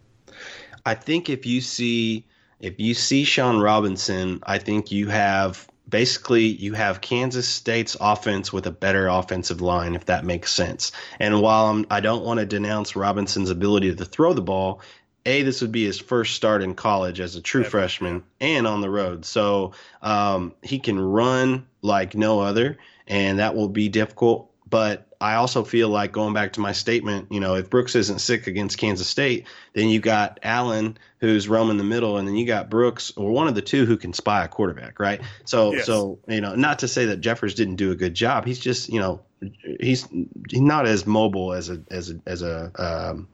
I 0.87 0.95
think 0.95 1.29
if 1.29 1.45
you 1.45 1.61
see 1.61 2.25
if 2.61 2.79
you 2.79 2.95
see 2.95 3.25
Shawn 3.25 3.59
Robinson, 3.59 4.39
I 4.45 4.59
think 4.59 4.93
you 4.93 5.09
have 5.09 5.69
basically 5.91 6.45
you 6.45 6.75
have 6.75 7.01
Kansas 7.01 7.49
State's 7.49 7.97
offense 8.01 8.53
with 8.53 8.67
a 8.67 8.71
better 8.71 9.09
offensive 9.09 9.61
line, 9.61 9.95
if 9.95 10.07
that 10.07 10.25
makes 10.25 10.53
sense. 10.53 10.93
And 11.19 11.43
while 11.43 11.67
I'm, 11.67 11.87
I 11.91 12.01
do 12.01 12.09
not 12.09 12.25
want 12.25 12.41
to 12.41 12.47
denounce 12.47 12.97
Robinson's 12.97 13.51
ability 13.51 13.95
to 13.95 14.05
throw 14.05 14.33
the 14.33 14.43
ball, 14.43 14.81
a 15.27 15.43
this 15.43 15.61
would 15.61 15.73
be 15.73 15.85
his 15.85 15.99
first 15.99 16.35
start 16.35 16.63
in 16.63 16.75
college 16.75 17.21
as 17.21 17.37
a 17.37 17.43
true 17.43 17.65
freshman 17.65 18.23
and 18.41 18.67
on 18.67 18.81
the 18.81 18.91
road, 18.91 19.25
so 19.25 19.73
um, 20.03 20.55
he 20.63 20.79
can 20.79 20.99
run 20.99 21.67
like 21.83 22.15
no 22.15 22.41
other, 22.41 22.79
and 23.07 23.39
that 23.39 23.55
will 23.55 23.69
be 23.69 23.89
difficult. 23.89 24.50
But 24.71 25.09
I 25.21 25.35
also 25.35 25.65
feel 25.65 25.89
like 25.89 26.13
going 26.13 26.33
back 26.33 26.53
to 26.55 26.61
my 26.61 26.73
statement, 26.73 27.31
you 27.31 27.41
know, 27.41 27.55
if 27.57 27.69
Brooks 27.69 27.95
isn't 27.97 28.21
sick 28.21 28.47
against 28.47 28.79
Kansas 28.79 29.09
State, 29.09 29.47
then 29.75 29.89
you 29.89 30.01
got 30.01 30.39
Allen 30.43 30.97
who's 31.19 31.49
roaming 31.49 31.77
the 31.77 31.85
middle, 31.85 32.17
and 32.17 32.27
then 32.27 32.37
you 32.37 32.47
got 32.47 32.71
Brooks 32.71 33.13
or 33.17 33.31
one 33.31 33.49
of 33.49 33.55
the 33.55 33.63
two 33.63 33.85
who 33.85 33.97
can 33.97 34.13
spy 34.13 34.45
a 34.45 34.49
quarterback, 34.49 34.99
right? 34.99 35.21
So, 35.45 35.75
yes. 35.75 35.87
so 35.87 36.21
you 36.29 36.41
know, 36.41 36.55
not 36.55 36.79
to 36.79 36.89
say 36.89 37.07
that 37.07 37.21
Jeffers 37.21 37.55
didn't 37.55 37.77
do 37.77 37.91
a 37.91 37.97
good 37.97 38.15
job. 38.15 38.47
He's 38.47 38.61
just, 38.61 38.89
you 38.89 39.01
know, 39.01 39.21
he's 39.81 40.09
he's 40.49 40.61
not 40.61 40.87
as 40.87 41.07
mobile 41.07 41.53
as 41.53 41.69
a 41.69 41.83
as 41.91 42.11
a 42.11 42.21
as 42.27 42.43
a 42.43 42.73
um, 42.79 43.29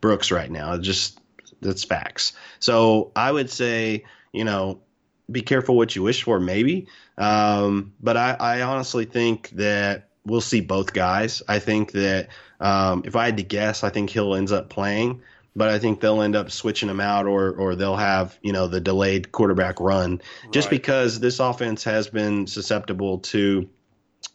Brooks 0.00 0.30
right 0.30 0.50
now. 0.50 0.76
just 0.78 1.20
that's 1.60 1.84
facts. 1.84 2.32
So 2.60 3.12
I 3.14 3.30
would 3.30 3.50
say, 3.50 4.04
you 4.32 4.44
know, 4.44 4.80
be 5.30 5.42
careful 5.42 5.76
what 5.76 5.94
you 5.94 6.02
wish 6.02 6.22
for, 6.22 6.40
maybe. 6.40 6.88
Um, 7.16 7.92
but 8.00 8.16
I, 8.16 8.36
I 8.38 8.62
honestly 8.62 9.04
think 9.04 9.50
that 9.50 10.07
we'll 10.28 10.40
see 10.40 10.60
both 10.60 10.92
guys. 10.92 11.42
I 11.48 11.58
think 11.58 11.92
that 11.92 12.28
um, 12.60 13.02
if 13.04 13.16
I 13.16 13.26
had 13.26 13.36
to 13.38 13.42
guess, 13.42 13.84
I 13.84 13.90
think 13.90 14.10
Hill 14.10 14.34
ends 14.34 14.52
up 14.52 14.68
playing, 14.68 15.22
but 15.56 15.68
I 15.68 15.78
think 15.78 16.00
they'll 16.00 16.22
end 16.22 16.36
up 16.36 16.50
switching 16.50 16.88
him 16.88 17.00
out, 17.00 17.26
or 17.26 17.50
or 17.52 17.74
they'll 17.74 17.96
have 17.96 18.38
you 18.42 18.52
know 18.52 18.68
the 18.68 18.80
delayed 18.80 19.32
quarterback 19.32 19.80
run, 19.80 20.20
right. 20.44 20.52
just 20.52 20.70
because 20.70 21.20
this 21.20 21.40
offense 21.40 21.84
has 21.84 22.08
been 22.08 22.46
susceptible 22.46 23.18
to 23.18 23.68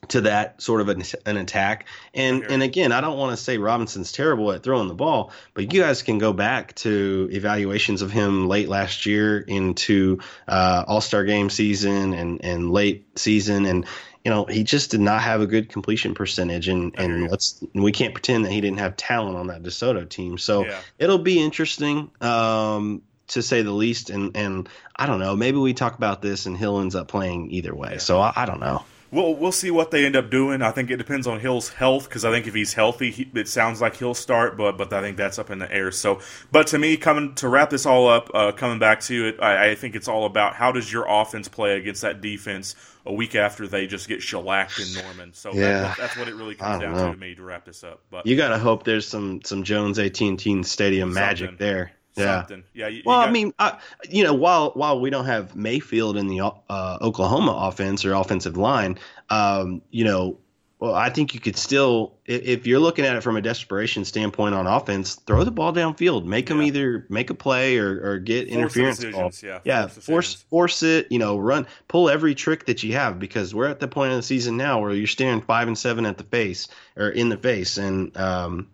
to 0.09 0.21
that 0.21 0.61
sort 0.61 0.81
of 0.81 0.89
an, 0.89 1.03
an 1.25 1.37
attack. 1.37 1.87
And 2.13 2.43
and 2.43 2.61
again, 2.61 2.91
I 2.91 3.01
don't 3.01 3.17
want 3.17 3.37
to 3.37 3.41
say 3.41 3.57
Robinson's 3.57 4.11
terrible 4.11 4.51
at 4.51 4.63
throwing 4.63 4.87
the 4.87 4.93
ball, 4.93 5.31
but 5.53 5.73
you 5.73 5.81
guys 5.81 6.01
can 6.01 6.17
go 6.17 6.33
back 6.33 6.75
to 6.75 7.29
evaluations 7.31 8.01
of 8.01 8.11
him 8.11 8.47
late 8.47 8.69
last 8.69 9.05
year 9.05 9.39
into 9.39 10.19
uh, 10.47 10.83
All 10.87 11.01
Star 11.01 11.23
game 11.23 11.49
season 11.49 12.13
and 12.13 12.43
and 12.43 12.71
late 12.71 13.17
season, 13.17 13.65
and 13.65 13.85
you 14.23 14.31
know, 14.31 14.45
he 14.45 14.63
just 14.63 14.91
did 14.91 15.01
not 15.01 15.21
have 15.21 15.41
a 15.41 15.47
good 15.47 15.69
completion 15.69 16.13
percentage, 16.13 16.67
and 16.67 16.97
and 16.97 17.29
let's 17.29 17.63
we 17.73 17.91
can't 17.91 18.13
pretend 18.13 18.45
that 18.45 18.51
he 18.51 18.61
didn't 18.61 18.79
have 18.79 18.95
talent 18.95 19.35
on 19.35 19.47
that 19.47 19.63
DeSoto 19.63 20.07
team. 20.07 20.37
So 20.37 20.65
yeah. 20.65 20.79
it'll 20.97 21.17
be 21.17 21.41
interesting. 21.43 22.09
Um, 22.21 23.01
to 23.27 23.41
say 23.41 23.61
the 23.61 23.71
least, 23.71 24.09
and 24.09 24.35
and 24.35 24.69
I 24.95 25.05
don't 25.05 25.19
know. 25.19 25.35
Maybe 25.35 25.57
we 25.57 25.73
talk 25.73 25.95
about 25.95 26.21
this, 26.21 26.45
and 26.45 26.57
Hill 26.57 26.79
ends 26.79 26.95
up 26.95 27.07
playing 27.07 27.51
either 27.51 27.73
way. 27.73 27.93
Yeah. 27.93 27.97
So 27.97 28.19
I, 28.19 28.33
I, 28.35 28.45
don't 28.45 28.59
know. 28.59 28.83
We'll 29.13 29.35
we'll 29.35 29.51
see 29.51 29.69
what 29.69 29.91
they 29.91 30.05
end 30.05 30.15
up 30.15 30.31
doing. 30.31 30.63
I 30.63 30.71
think 30.71 30.89
it 30.89 30.97
depends 30.97 31.27
on 31.27 31.39
Hill's 31.39 31.69
health 31.69 32.09
because 32.09 32.25
I 32.25 32.31
think 32.31 32.47
if 32.47 32.55
he's 32.55 32.73
healthy, 32.73 33.11
he, 33.11 33.29
it 33.35 33.47
sounds 33.47 33.79
like 33.79 33.97
he'll 33.97 34.15
start. 34.15 34.57
But 34.57 34.77
but 34.77 34.91
I 34.91 35.01
think 35.01 35.17
that's 35.17 35.37
up 35.37 35.51
in 35.51 35.59
the 35.59 35.71
air. 35.71 35.91
So, 35.91 36.19
but 36.51 36.67
to 36.67 36.79
me, 36.79 36.97
coming 36.97 37.35
to 37.35 37.47
wrap 37.47 37.69
this 37.69 37.85
all 37.85 38.07
up, 38.07 38.31
uh, 38.33 38.51
coming 38.53 38.79
back 38.79 39.01
to 39.01 39.27
it, 39.27 39.39
I, 39.39 39.69
I 39.69 39.75
think 39.75 39.95
it's 39.95 40.07
all 40.07 40.25
about 40.25 40.55
how 40.55 40.71
does 40.71 40.91
your 40.91 41.05
offense 41.07 41.47
play 41.47 41.77
against 41.77 42.01
that 42.01 42.21
defense 42.21 42.75
a 43.05 43.13
week 43.13 43.35
after 43.35 43.67
they 43.67 43.85
just 43.85 44.07
get 44.07 44.21
shellacked 44.21 44.79
in 44.79 45.03
Norman. 45.03 45.33
So 45.33 45.53
yeah. 45.53 45.81
that, 45.81 45.97
that's 45.97 46.17
what 46.17 46.27
it 46.27 46.33
really 46.33 46.55
comes 46.55 46.81
down 46.81 46.93
know. 46.93 47.07
to 47.07 47.13
to 47.13 47.19
me 47.19 47.35
to 47.35 47.43
wrap 47.43 47.65
this 47.65 47.83
up. 47.83 48.01
But 48.09 48.25
you 48.25 48.35
got 48.35 48.49
to 48.49 48.57
hope 48.57 48.83
there's 48.83 49.07
some 49.07 49.41
some 49.43 49.63
Jones 49.63 49.99
AT&T 49.99 50.63
Stadium 50.63 51.13
magic 51.13 51.57
there. 51.57 51.91
Yeah. 52.15 52.41
Something. 52.41 52.63
Yeah. 52.73 52.87
You, 52.87 53.01
well, 53.05 53.19
you 53.19 53.23
got... 53.23 53.29
I 53.29 53.31
mean, 53.31 53.53
I, 53.57 53.79
you 54.09 54.23
know, 54.23 54.33
while 54.33 54.71
while 54.71 55.01
we 55.01 55.09
don't 55.09 55.25
have 55.25 55.55
Mayfield 55.55 56.15
in 56.17 56.27
the 56.27 56.41
uh, 56.41 56.97
Oklahoma 57.01 57.51
offense 57.67 58.05
or 58.05 58.13
offensive 58.13 58.55
line, 58.55 58.99
um, 59.29 59.81
you 59.89 60.03
know, 60.03 60.37
well, 60.79 60.93
I 60.93 61.09
think 61.09 61.33
you 61.33 61.39
could 61.39 61.55
still, 61.55 62.13
if 62.25 62.67
you're 62.67 62.79
looking 62.79 63.05
at 63.05 63.15
it 63.15 63.23
from 63.23 63.37
a 63.37 63.41
desperation 63.41 64.03
standpoint 64.03 64.53
on 64.53 64.67
offense, 64.67 65.15
throw 65.15 65.45
the 65.45 65.51
ball 65.51 65.71
downfield, 65.71 66.25
make 66.25 66.47
them 66.47 66.61
either 66.61 67.05
make 67.07 67.29
a 67.29 67.33
play 67.33 67.77
or, 67.77 68.01
or 68.03 68.19
get 68.19 68.51
force 68.51 68.75
interference. 68.75 69.41
Yeah, 69.41 69.59
yeah, 69.63 69.87
force 69.87 70.05
force, 70.05 70.33
force 70.49 70.83
it. 70.83 71.07
You 71.09 71.19
know, 71.19 71.37
run, 71.37 71.67
pull 71.87 72.09
every 72.09 72.35
trick 72.35 72.65
that 72.65 72.83
you 72.83 72.93
have 72.93 73.17
because 73.17 73.55
we're 73.55 73.69
at 73.69 73.79
the 73.79 73.87
point 73.87 74.11
of 74.11 74.17
the 74.17 74.23
season 74.23 74.57
now 74.57 74.81
where 74.81 74.93
you're 74.93 75.07
staring 75.07 75.41
five 75.41 75.67
and 75.67 75.77
seven 75.77 76.05
at 76.05 76.17
the 76.17 76.25
face 76.25 76.67
or 76.97 77.09
in 77.09 77.29
the 77.29 77.37
face, 77.37 77.77
and 77.77 78.15
um, 78.17 78.67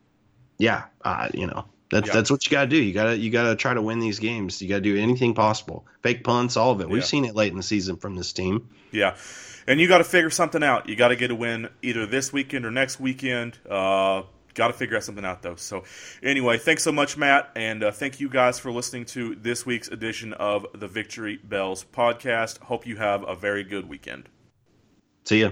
yeah, 0.58 0.86
uh, 1.04 1.30
you 1.34 1.46
know. 1.46 1.66
That's 1.92 2.08
yeah. 2.08 2.14
that's 2.14 2.30
what 2.30 2.46
you 2.46 2.52
got 2.52 2.62
to 2.62 2.68
do. 2.68 2.78
You 2.78 2.94
got 2.94 3.06
to 3.06 3.18
you 3.18 3.32
got 3.32 3.50
to 3.50 3.56
try 3.56 3.74
to 3.74 3.82
win 3.82 4.00
these 4.00 4.20
games. 4.20 4.62
You 4.62 4.70
got 4.70 4.76
to 4.76 4.82
do 4.82 4.98
anything 4.98 5.34
possible. 5.34 5.86
Fake 6.04 6.24
punts, 6.24 6.56
all 6.58 6.72
of 6.72 6.82
it. 6.82 6.90
We've 6.90 7.02
yeah. 7.02 7.08
seen 7.08 7.26
it 7.26 7.36
late 7.36 7.52
in 7.52 7.58
the 7.58 7.64
season 7.64 7.98
from 7.98 8.16
this 8.16 8.34
team. 8.34 8.70
Yeah 8.92 9.16
and 9.70 9.80
you 9.80 9.88
got 9.88 10.00
to 10.00 10.04
figure 10.04 10.32
something 10.32 10.64
out. 10.64 10.90
You 10.90 10.96
got 10.96 11.10
to 11.10 11.16
get 11.16 11.30
a 11.30 11.36
win 11.36 11.70
either 11.84 12.08
this 12.08 12.34
weekend 12.34 12.66
or 12.66 12.72
next 12.72 13.00
weekend. 13.00 13.60
Uh, 13.70 14.24
got 14.56 14.68
to 14.68 14.74
figure 14.74 14.98
out 14.98 15.04
something 15.04 15.24
out 15.24 15.44
though. 15.44 15.56
So, 15.56 15.84
anyway, 16.24 16.58
thanks 16.58 16.84
so 16.84 16.92
much, 16.92 17.16
Matt, 17.18 17.52
and 17.56 17.84
uh, 17.84 17.92
thank 17.92 18.20
you 18.20 18.30
guys 18.30 18.58
for 18.60 18.72
listening 18.72 19.06
to 19.06 19.36
this 19.36 19.68
week's 19.68 19.88
edition 19.88 20.34
of 20.34 20.66
the 20.74 20.88
Victory 20.88 21.40
Bells 21.44 21.86
podcast. 21.86 22.60
Hope 22.64 22.88
you 22.88 22.98
have 22.98 23.24
a 23.28 23.36
very 23.36 23.64
good 23.64 23.88
weekend. 23.88 24.28
See 25.26 25.42
ya. 25.42 25.52